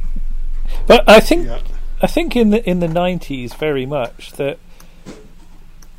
[0.87, 1.59] But I think Yeah.
[2.01, 4.59] I think in the in the nineties very much that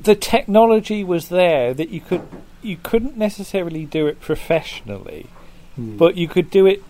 [0.00, 2.22] the technology was there that you could
[2.62, 5.26] you couldn't necessarily do it professionally,
[5.96, 6.82] but you could do it,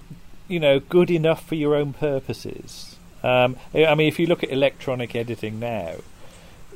[0.49, 2.97] you know, good enough for your own purposes.
[3.23, 5.97] Um, I mean, if you look at electronic editing now,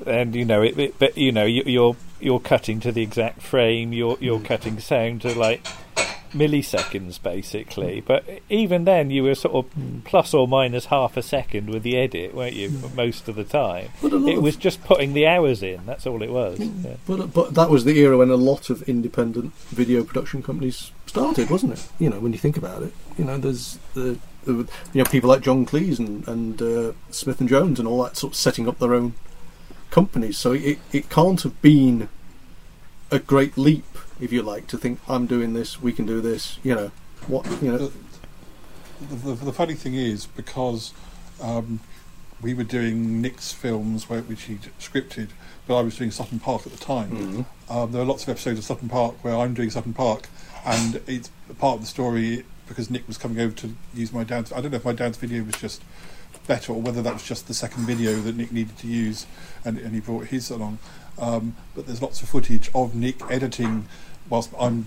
[0.07, 3.43] and you know, it, it, but you know, you, you're you're cutting to the exact
[3.43, 3.93] frame.
[3.93, 5.67] You're you're cutting sound to like
[6.33, 8.01] milliseconds basically.
[8.01, 11.97] But even then, you were sort of plus or minus half a second with the
[11.97, 12.71] edit, weren't you?
[12.95, 15.85] Most of the time, But a lot it was just putting the hours in.
[15.87, 16.59] That's all it was.
[16.59, 16.95] Yeah.
[17.07, 21.51] But but that was the era when a lot of independent video production companies started,
[21.51, 21.89] wasn't it?
[21.99, 24.53] You know, when you think about it, you know, there's the, the
[24.93, 28.17] you know people like John Cleese and and uh, Smith and Jones and all that
[28.17, 29.15] sort of setting up their own
[29.91, 30.39] companies.
[30.39, 32.09] So it it can't have been
[33.11, 33.85] a great leap,
[34.23, 36.59] if you like, to think I'm doing this, we can do this.
[36.63, 36.91] You know,
[37.27, 37.93] what you know.
[39.11, 40.93] The, the, the funny thing is because
[41.43, 41.81] um,
[42.41, 45.31] we were doing Nick's films, which he scripted,
[45.67, 47.11] but I was doing Sutton Park at the time.
[47.11, 47.75] Mhm.
[47.75, 50.29] Um, there are lots of episodes of Sutton Park where I'm doing Sutton Park,
[50.65, 54.53] and it's part of the story because Nick was coming over to use my dad's.
[54.53, 55.83] I don't know if my dad's video was just
[56.47, 59.27] better or whether that was just the second video that Nick needed to use,
[59.65, 60.79] and, and he brought his along.
[61.19, 63.87] Um, but there's lots of footage of Nick editing
[64.33, 64.87] whilst I'm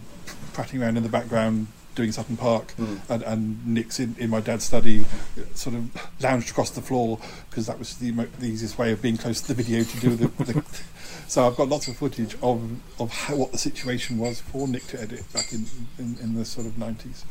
[0.54, 3.00] prattling around in the background doing Sutton Park, Mm.
[3.10, 5.06] and, and Nick's in, in my dad's study,
[5.54, 5.84] sort of
[6.20, 7.20] lounged across the floor
[7.50, 10.00] because that was the, mo- the easiest way of being close to the video to
[10.02, 10.28] do the.
[10.44, 10.64] the
[11.28, 12.60] so I've got lots of footage of
[13.00, 15.68] of how, what the situation was for Nick to edit back in
[16.00, 17.24] in, in the sort of 90s,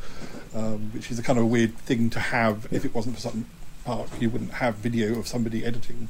[0.55, 2.67] um, which is a kind of a weird thing to have.
[2.71, 3.45] If it wasn't for Sutton
[3.83, 6.09] Park, you wouldn't have video of somebody editing.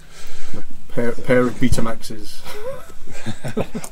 [0.95, 2.41] Pair, pair of Betamaxes.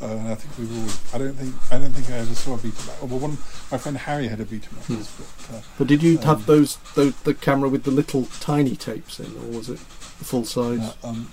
[0.01, 0.81] Uh, I think we were.
[0.83, 1.53] All, I don't think.
[1.71, 3.01] I don't think I ever saw a Betamax.
[3.07, 3.37] Well, one
[3.71, 4.87] my friend Harry had a Betamax,
[5.17, 5.55] but.
[5.55, 9.19] Uh, But did you Um, have those, those the camera with the little tiny tapes
[9.19, 10.79] in, or was it full size?
[11.03, 11.27] Uh, um,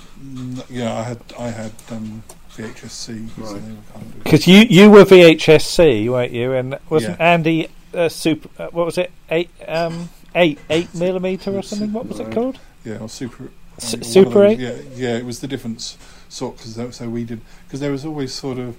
[0.69, 2.25] yeah, I had I had um,
[2.57, 3.13] VHS-C.
[3.39, 3.51] Right.
[3.53, 6.53] kind of Because you you were VHS-C, weren't you?
[6.53, 7.33] And wasn't Yeah.
[7.35, 8.49] Andy uh, super?
[8.61, 9.11] Uh, what was it?
[9.31, 11.93] Eight um eight eight millimeter or something?
[11.93, 12.59] What was it called?
[12.85, 13.51] yeah, or super.
[13.83, 14.59] S- one Super 8?
[14.59, 15.97] Yeah, yeah, it was the difference
[16.29, 18.77] sort because so we did because there was always sort of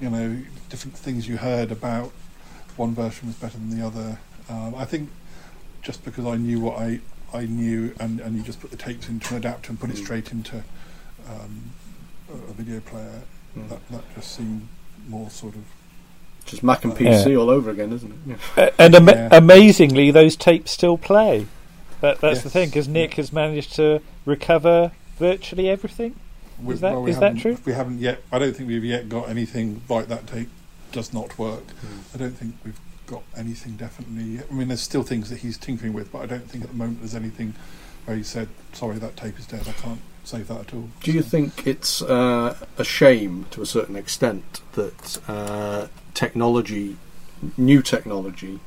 [0.00, 0.36] you know
[0.68, 2.10] different things you heard about
[2.76, 4.18] one version was better than the other.
[4.48, 5.10] Um, I think
[5.82, 7.00] just because I knew what I
[7.32, 9.96] I knew and and you just put the tapes into an adapter and put it
[9.96, 10.04] Mm.
[10.04, 10.56] straight into
[11.28, 11.70] um,
[12.28, 13.22] a, a video player.
[13.56, 13.68] Mm.
[13.68, 14.66] That that just seemed
[15.08, 15.62] more sort of
[16.46, 17.22] Just Mac and Yeah.
[17.24, 18.18] PC all over again, isn't it?
[18.56, 18.64] Yeah.
[18.64, 19.28] Uh, and ama- Yeah.
[19.32, 21.46] amazingly, those tapes still play.
[22.00, 26.14] That, that's the thing, because Nick has managed to recover virtually everything.
[26.62, 27.58] We- Is that- we is that haven't- true?
[27.64, 28.22] We haven't yet.
[28.32, 30.48] I don't think we've yet got anything like that tape.
[30.92, 31.70] Does not work.
[31.70, 32.00] Hmm.
[32.14, 34.40] I don't think we've got anything definitely.
[34.50, 36.76] I mean, there's still things that he's tinkering with, but I don't think at the
[36.76, 37.54] moment there's anything
[38.06, 39.68] where he said, "Sorry, that tape is dead.
[39.68, 43.66] I can't save that at all." Do you think it's uh, a shame to a
[43.66, 46.96] certain extent that uh, technology,
[47.56, 48.58] new technology,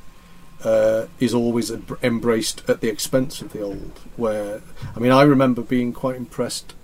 [0.64, 4.00] uh, is always em- embraced at the expense of the old?
[4.16, 4.62] Where
[4.96, 6.74] I mean, I remember being quite impressed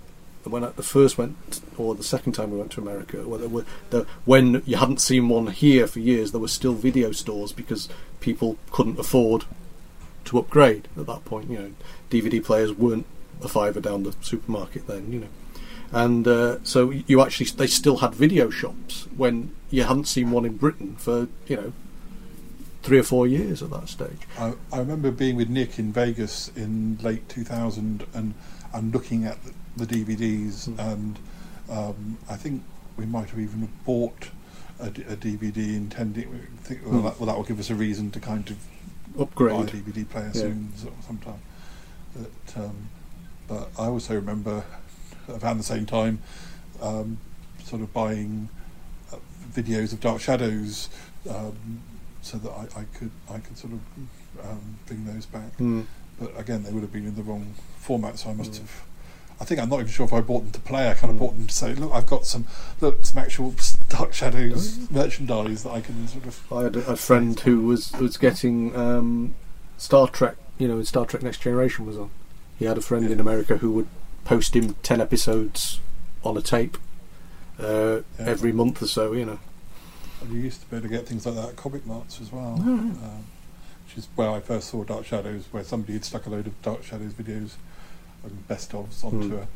[0.43, 3.49] when I the first went, or the second time we went to America, where there
[3.49, 7.51] were the, when you hadn't seen one here for years, there were still video stores
[7.51, 9.45] because people couldn't afford
[10.25, 11.49] to upgrade at that point.
[11.49, 11.71] You know,
[12.09, 13.05] DVD players weren't
[13.41, 15.11] a fiver down the supermarket then.
[15.11, 15.27] You know,
[15.91, 20.45] and uh, so you actually they still had video shops when you hadn't seen one
[20.45, 21.73] in Britain for you know
[22.83, 24.19] three or four years at that stage.
[24.39, 28.33] I, I remember being with Nick in Vegas in late 2000 and
[28.73, 30.79] and looking at the, the DVDs, Mm.
[30.93, 31.19] and
[31.69, 32.63] um, I think
[32.97, 34.29] we might have even bought
[34.79, 36.47] a DVD intending.
[36.63, 37.03] Think, well, Mm.
[37.03, 38.57] that, well, that will give us a reason to kind of
[39.19, 39.55] Upgrade.
[39.57, 40.41] buy a DVD player Yeah.
[40.41, 41.39] soon, so, sometime.
[42.15, 42.89] But, um,
[43.47, 44.63] but I also remember
[45.29, 46.19] around the same time,
[46.81, 47.17] um,
[47.63, 48.49] sort of buying
[49.13, 49.17] uh,
[49.53, 50.89] videos of Dark Shadows,
[51.29, 51.81] um,
[52.21, 53.79] so that I, I could I could sort of
[54.45, 55.57] um, bring those back.
[55.57, 55.85] Mm.
[56.19, 58.59] But again, they would have been in the wrong format, so I must Mm.
[58.59, 58.71] have.
[59.39, 60.89] I think I'm not even sure if I bought them to play.
[60.91, 61.19] I kind of Mm.
[61.19, 62.45] bought them to say, look, I've got some
[62.79, 63.55] look some actual
[63.89, 66.39] Dark Shadows merchandise that I can sort of.
[66.53, 69.33] I had a, a friend who was was getting um,
[69.77, 70.35] Star Trek.
[70.59, 72.11] You know, when Star Trek Next Generation was on.
[72.59, 73.87] He had a friend in America who would
[74.25, 75.79] post him ten episodes
[76.23, 76.77] on a tape
[77.59, 78.25] uh, Yeah.
[78.25, 79.13] every month or so.
[79.13, 79.39] You know,
[80.29, 82.55] you used to be able to get things like that at comic marts as well.
[82.59, 82.63] Oh.
[82.71, 83.25] Um,
[83.87, 86.61] which is where I first saw Dark Shadows, where somebody had stuck a load of
[86.61, 87.53] Dark Shadows videos
[88.23, 89.33] and best ofs onto Hmm.
[89.43, 89.47] it.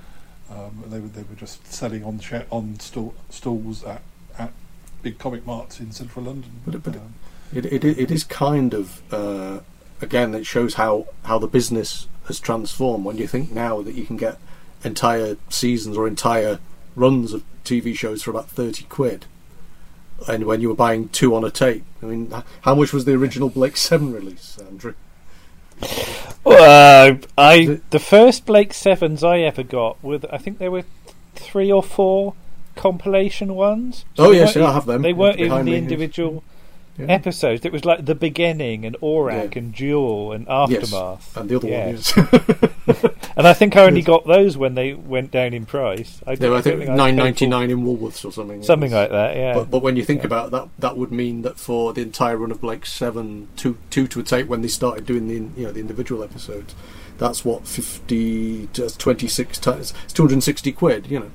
[0.50, 4.02] Um, they were they were just selling on sh- on stall, stalls at,
[4.38, 4.52] at
[5.02, 6.52] big comic marts in central London.
[6.66, 7.14] But but it- um,
[7.54, 9.60] It, it, it is kind of uh,
[10.02, 10.36] again.
[10.36, 13.06] It shows how how the business has transformed.
[13.06, 14.38] When you think now that you can get
[14.84, 16.60] entire seasons or entire
[16.96, 19.26] runs of TV shows for about thirty quid,
[20.28, 23.14] and when you were buying two on a tape, I mean, how much was the
[23.14, 24.94] original Blake Seven release, Andrew?
[26.46, 30.84] Uh, I the first Blake Sevens I ever got were I think there were
[31.36, 32.34] three or four
[32.76, 34.06] compilation ones.
[34.18, 36.44] Oh, they yes, yeah, I have them They weren't even the me, individual
[36.98, 37.06] Yeah.
[37.08, 37.66] episodes.
[37.66, 39.60] It was like the beginning and Orac Yeah.
[39.62, 41.38] and Duel and Yes, Aftermath.
[41.38, 41.86] and the other Yeah.
[41.88, 42.14] one is
[43.38, 46.22] And I think I only got those when they went down in price.
[46.26, 48.64] I, I think nine ninety nine in Woolworths or something.
[48.64, 49.36] something like that.
[49.36, 49.56] Yeah.
[49.56, 52.52] But, but when you think about that, that would mean that for the entire run
[52.52, 55.72] of Blake Seven, two two to a tape when they started doing the you know
[55.74, 56.76] the individual episodes,
[57.18, 61.08] that's what fifty, that's twenty six times, it's two hundred and sixty quid.
[61.12, 61.32] You know,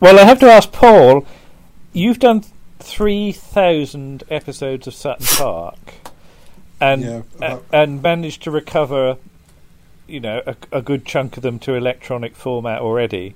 [0.00, 1.24] Well, I have to ask Paul.
[1.94, 2.44] You've done
[2.86, 5.78] three thousand episodes of Sutton Park,
[6.80, 9.16] and Yeah, a- and managed to recover,
[10.06, 13.34] you know, a, a good chunk of them to electronic format already.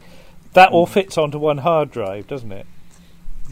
[0.54, 0.90] That all Mm.
[0.90, 2.66] fits onto one hard drive, doesn't it?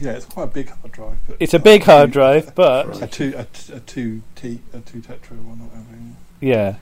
[0.00, 1.16] yeah, it's quite a big hard drive.
[1.26, 4.78] But It's a big hard drive, but A two a, t- a two t a
[4.80, 5.86] two tetra one or whatever.
[6.40, 6.76] yeah.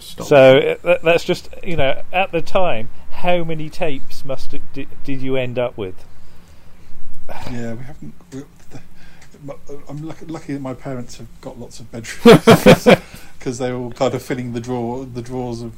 [0.00, 0.26] Stop.
[0.26, 4.62] So uh, that, that's just you know, at the time, how many tapes must it,
[4.72, 5.94] did, did you end up with?
[7.50, 8.14] Yeah, we haven't.
[9.44, 9.54] My-
[9.88, 12.86] I'm lucky, lucky that my parents have got lots of bedrooms
[13.38, 15.74] because they're all kind of filling the drawer, the drawers of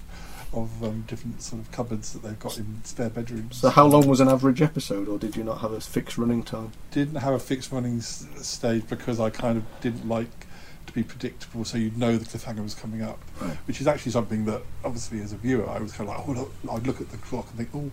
[0.52, 3.56] of um, different sort of cupboards that they've got in spare bedrooms.
[3.56, 6.44] so how long was an average episode, or did you not have a fixed running
[6.44, 6.70] time?
[6.92, 10.46] Didn't have a fixed running s- stage because I kind of didn't like
[10.86, 13.56] to be predictable, so you'd know the cliffhanger was coming up, Right.
[13.66, 16.40] which is actually something that obviously as a viewer I was kind of like, oh,
[16.40, 17.90] look, I'd look at the clock and think, oh,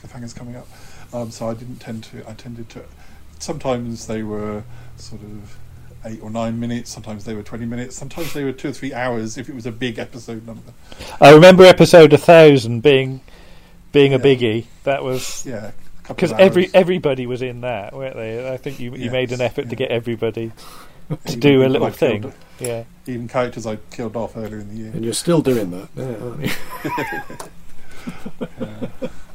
[0.00, 0.66] cliffhanger's coming up.
[1.12, 2.26] Um, so I didn't tend to.
[2.26, 2.84] I tended to.
[3.38, 4.64] Sometimes they were
[4.96, 5.56] sort of
[6.04, 6.90] eight or nine minutes.
[6.90, 7.96] Sometimes they were twenty minutes.
[7.96, 10.72] Sometimes they were two or three hours if it was a big episode number.
[11.20, 13.20] I remember episode a thousand being
[13.92, 14.66] being a biggie.
[14.84, 15.72] That was Yeah,
[16.06, 18.50] because every everybody was in that, weren't they?
[18.52, 20.52] I think you you Yes, made an effort to get everybody
[21.08, 22.32] to Even do a little I killed- thing.
[22.60, 22.84] Yeah.
[23.06, 24.90] Even characters I killed off earlier in the year.
[24.92, 26.50] And you're still doing that, yeah, aren't you?
[28.60, 28.88] Yeah.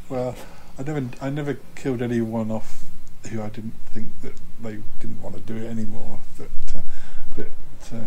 [0.10, 0.36] well,
[0.80, 2.84] I never, I never killed anyone off
[3.28, 6.20] who I didn't think that they didn't want to do it anymore.
[6.38, 6.82] But, uh,
[7.36, 7.48] but
[7.96, 7.98] uh,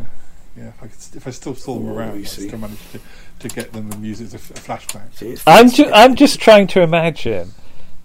[0.57, 2.49] yeah, if I, could, st- if I still saw them Oh, around, you I see.
[2.49, 3.01] still managed to,
[3.41, 5.15] to get them and use it as a, f- a flashback.
[5.15, 5.85] See, I'm fancy.
[5.85, 7.53] ju- I'm just trying to imagine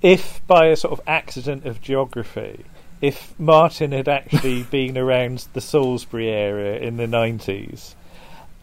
[0.01, 2.65] if by a sort of accident of geography,
[3.01, 7.95] if Martin had actually been around the Salisbury area in the 90s,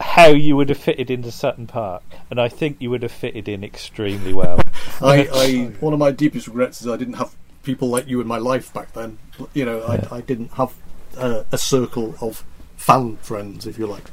[0.00, 3.48] how you would have fitted into Sutton Park, and I think you would have fitted
[3.48, 4.60] in extremely well.
[5.00, 8.26] I, I one of my deepest regrets is I didn't have people like you in
[8.26, 9.18] my life back then.
[9.54, 10.08] You know, Yeah.
[10.10, 10.74] I, I didn't have
[11.16, 12.44] uh, a circle of
[12.76, 14.10] fan friends, if you like.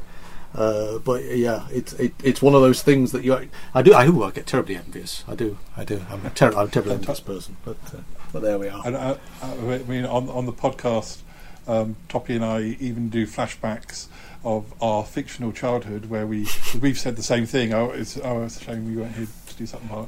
[0.53, 3.49] Uh, but yeah, it's it, it's one of those things that you.
[3.73, 3.93] I do.
[3.93, 5.23] I, ooh, I get terribly envious.
[5.27, 5.57] I do.
[5.75, 6.05] I do.
[6.09, 7.57] I'm a, ter- I'm a terribly envious person.
[7.65, 7.97] But uh,
[8.31, 8.81] but there we are.
[8.87, 11.19] And I, I mean, on on the podcast,
[11.67, 14.07] um, Toppy and I even do flashbacks
[14.45, 16.47] of our fictional childhood, where we
[16.79, 17.73] we've said the same thing.
[17.73, 20.07] Oh, it's oh, it's a shame we weren't here to do something like.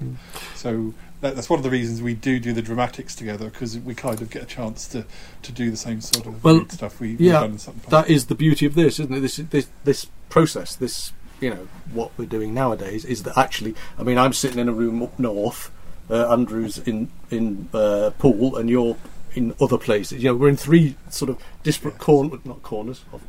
[0.55, 3.95] So that, that's one of the reasons we do do the dramatics together because we
[3.95, 5.05] kind of get a chance to,
[5.41, 7.89] to do the same sort of Well, stuff we, we've yeah, done in something.
[7.89, 9.20] That is the beauty of this, isn't it?
[9.22, 13.76] This this this process, this you know what we're doing nowadays is that actually.
[13.97, 15.72] I mean, I'm sitting in a room up north.
[16.09, 18.97] Uh, Andrew's in in uh, Poole, and you're
[19.34, 20.24] in other places.
[20.24, 23.22] You know, we're in three sort of disparate corners, not corners of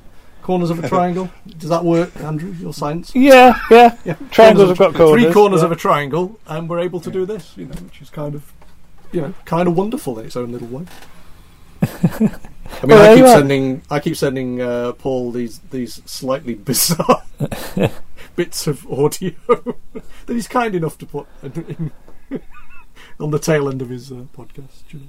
[0.49, 1.29] corners of a triangle.
[1.59, 2.53] Does that work, Andrew?
[2.53, 3.13] Your science?
[3.15, 3.95] yeah, yeah.
[4.07, 5.23] Yeah, Triangles have got corners.
[5.23, 5.67] Three corners yeah.
[5.67, 7.19] of a triangle, and we're able to Yeah.
[7.21, 7.53] do this.
[7.59, 8.51] You know, which is kind of
[9.13, 10.85] you know kind of wonderful in its own little way.
[11.83, 11.87] I
[12.21, 12.31] mean,
[12.83, 17.23] Well, there I keep sending I keep sending uh, Paul these these slightly bizarre
[18.37, 19.33] bits of audio
[20.27, 21.91] that he's kind enough to put in,
[23.21, 24.83] on the tail end of his uh, podcast.
[24.93, 25.09] you know.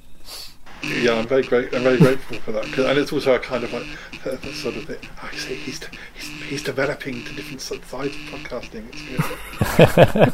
[0.84, 1.74] Yeah, I'm very great.
[1.74, 3.86] I'm very grateful for that, and it's also a kind of like
[4.24, 4.98] that sort of thing.
[5.22, 5.80] I see he's
[6.16, 8.86] he's, he's developing to different sides of podcasting.
[8.94, 10.34] It's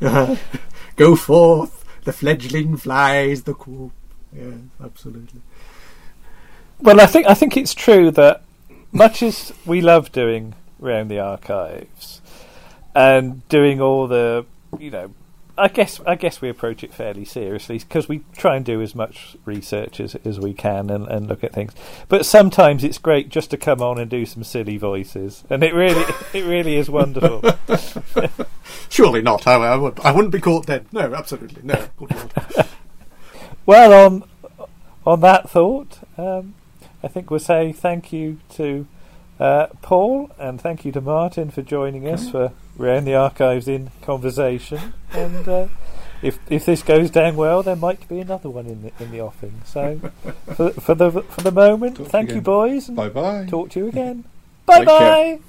[0.00, 0.36] Uh,
[0.96, 3.92] go forth, the fledgling flies the coop.
[4.32, 5.40] Yeah, absolutely.
[6.80, 8.42] Well, I think I think it's true that
[8.90, 12.20] much as we love doing round the archives
[12.94, 14.44] and doing all the,
[14.78, 15.14] you know,
[15.62, 18.96] I guess I guess we approach it fairly seriously because we try and do as
[18.96, 21.72] much research as, as we can and, and look at things.
[22.08, 25.72] But sometimes it's great just to come on and do some silly voices, and it
[25.72, 27.44] really it really is wonderful.
[28.88, 29.46] Surely not.
[29.46, 30.86] I, I, would, I wouldn't be caught dead.
[30.92, 31.86] No, absolutely no.
[33.64, 34.24] Well, on
[35.06, 36.54] on that thought, um,
[37.04, 38.88] I think we'll say thank you to
[39.38, 43.90] uh, Paul and thank you to Martin for joining us for Round the Archives in
[44.02, 44.94] conversation.
[45.12, 45.68] And uh,
[46.22, 49.20] if if this goes down well, there might be another one in the in the
[49.20, 49.60] offing.
[49.64, 49.98] So
[50.54, 52.42] for, for the for the moment, Talk thank you, again.
[52.44, 52.88] boys.
[52.88, 53.46] and Bye bye.
[53.48, 54.24] Talk to you again.
[54.66, 55.40] Bye bye.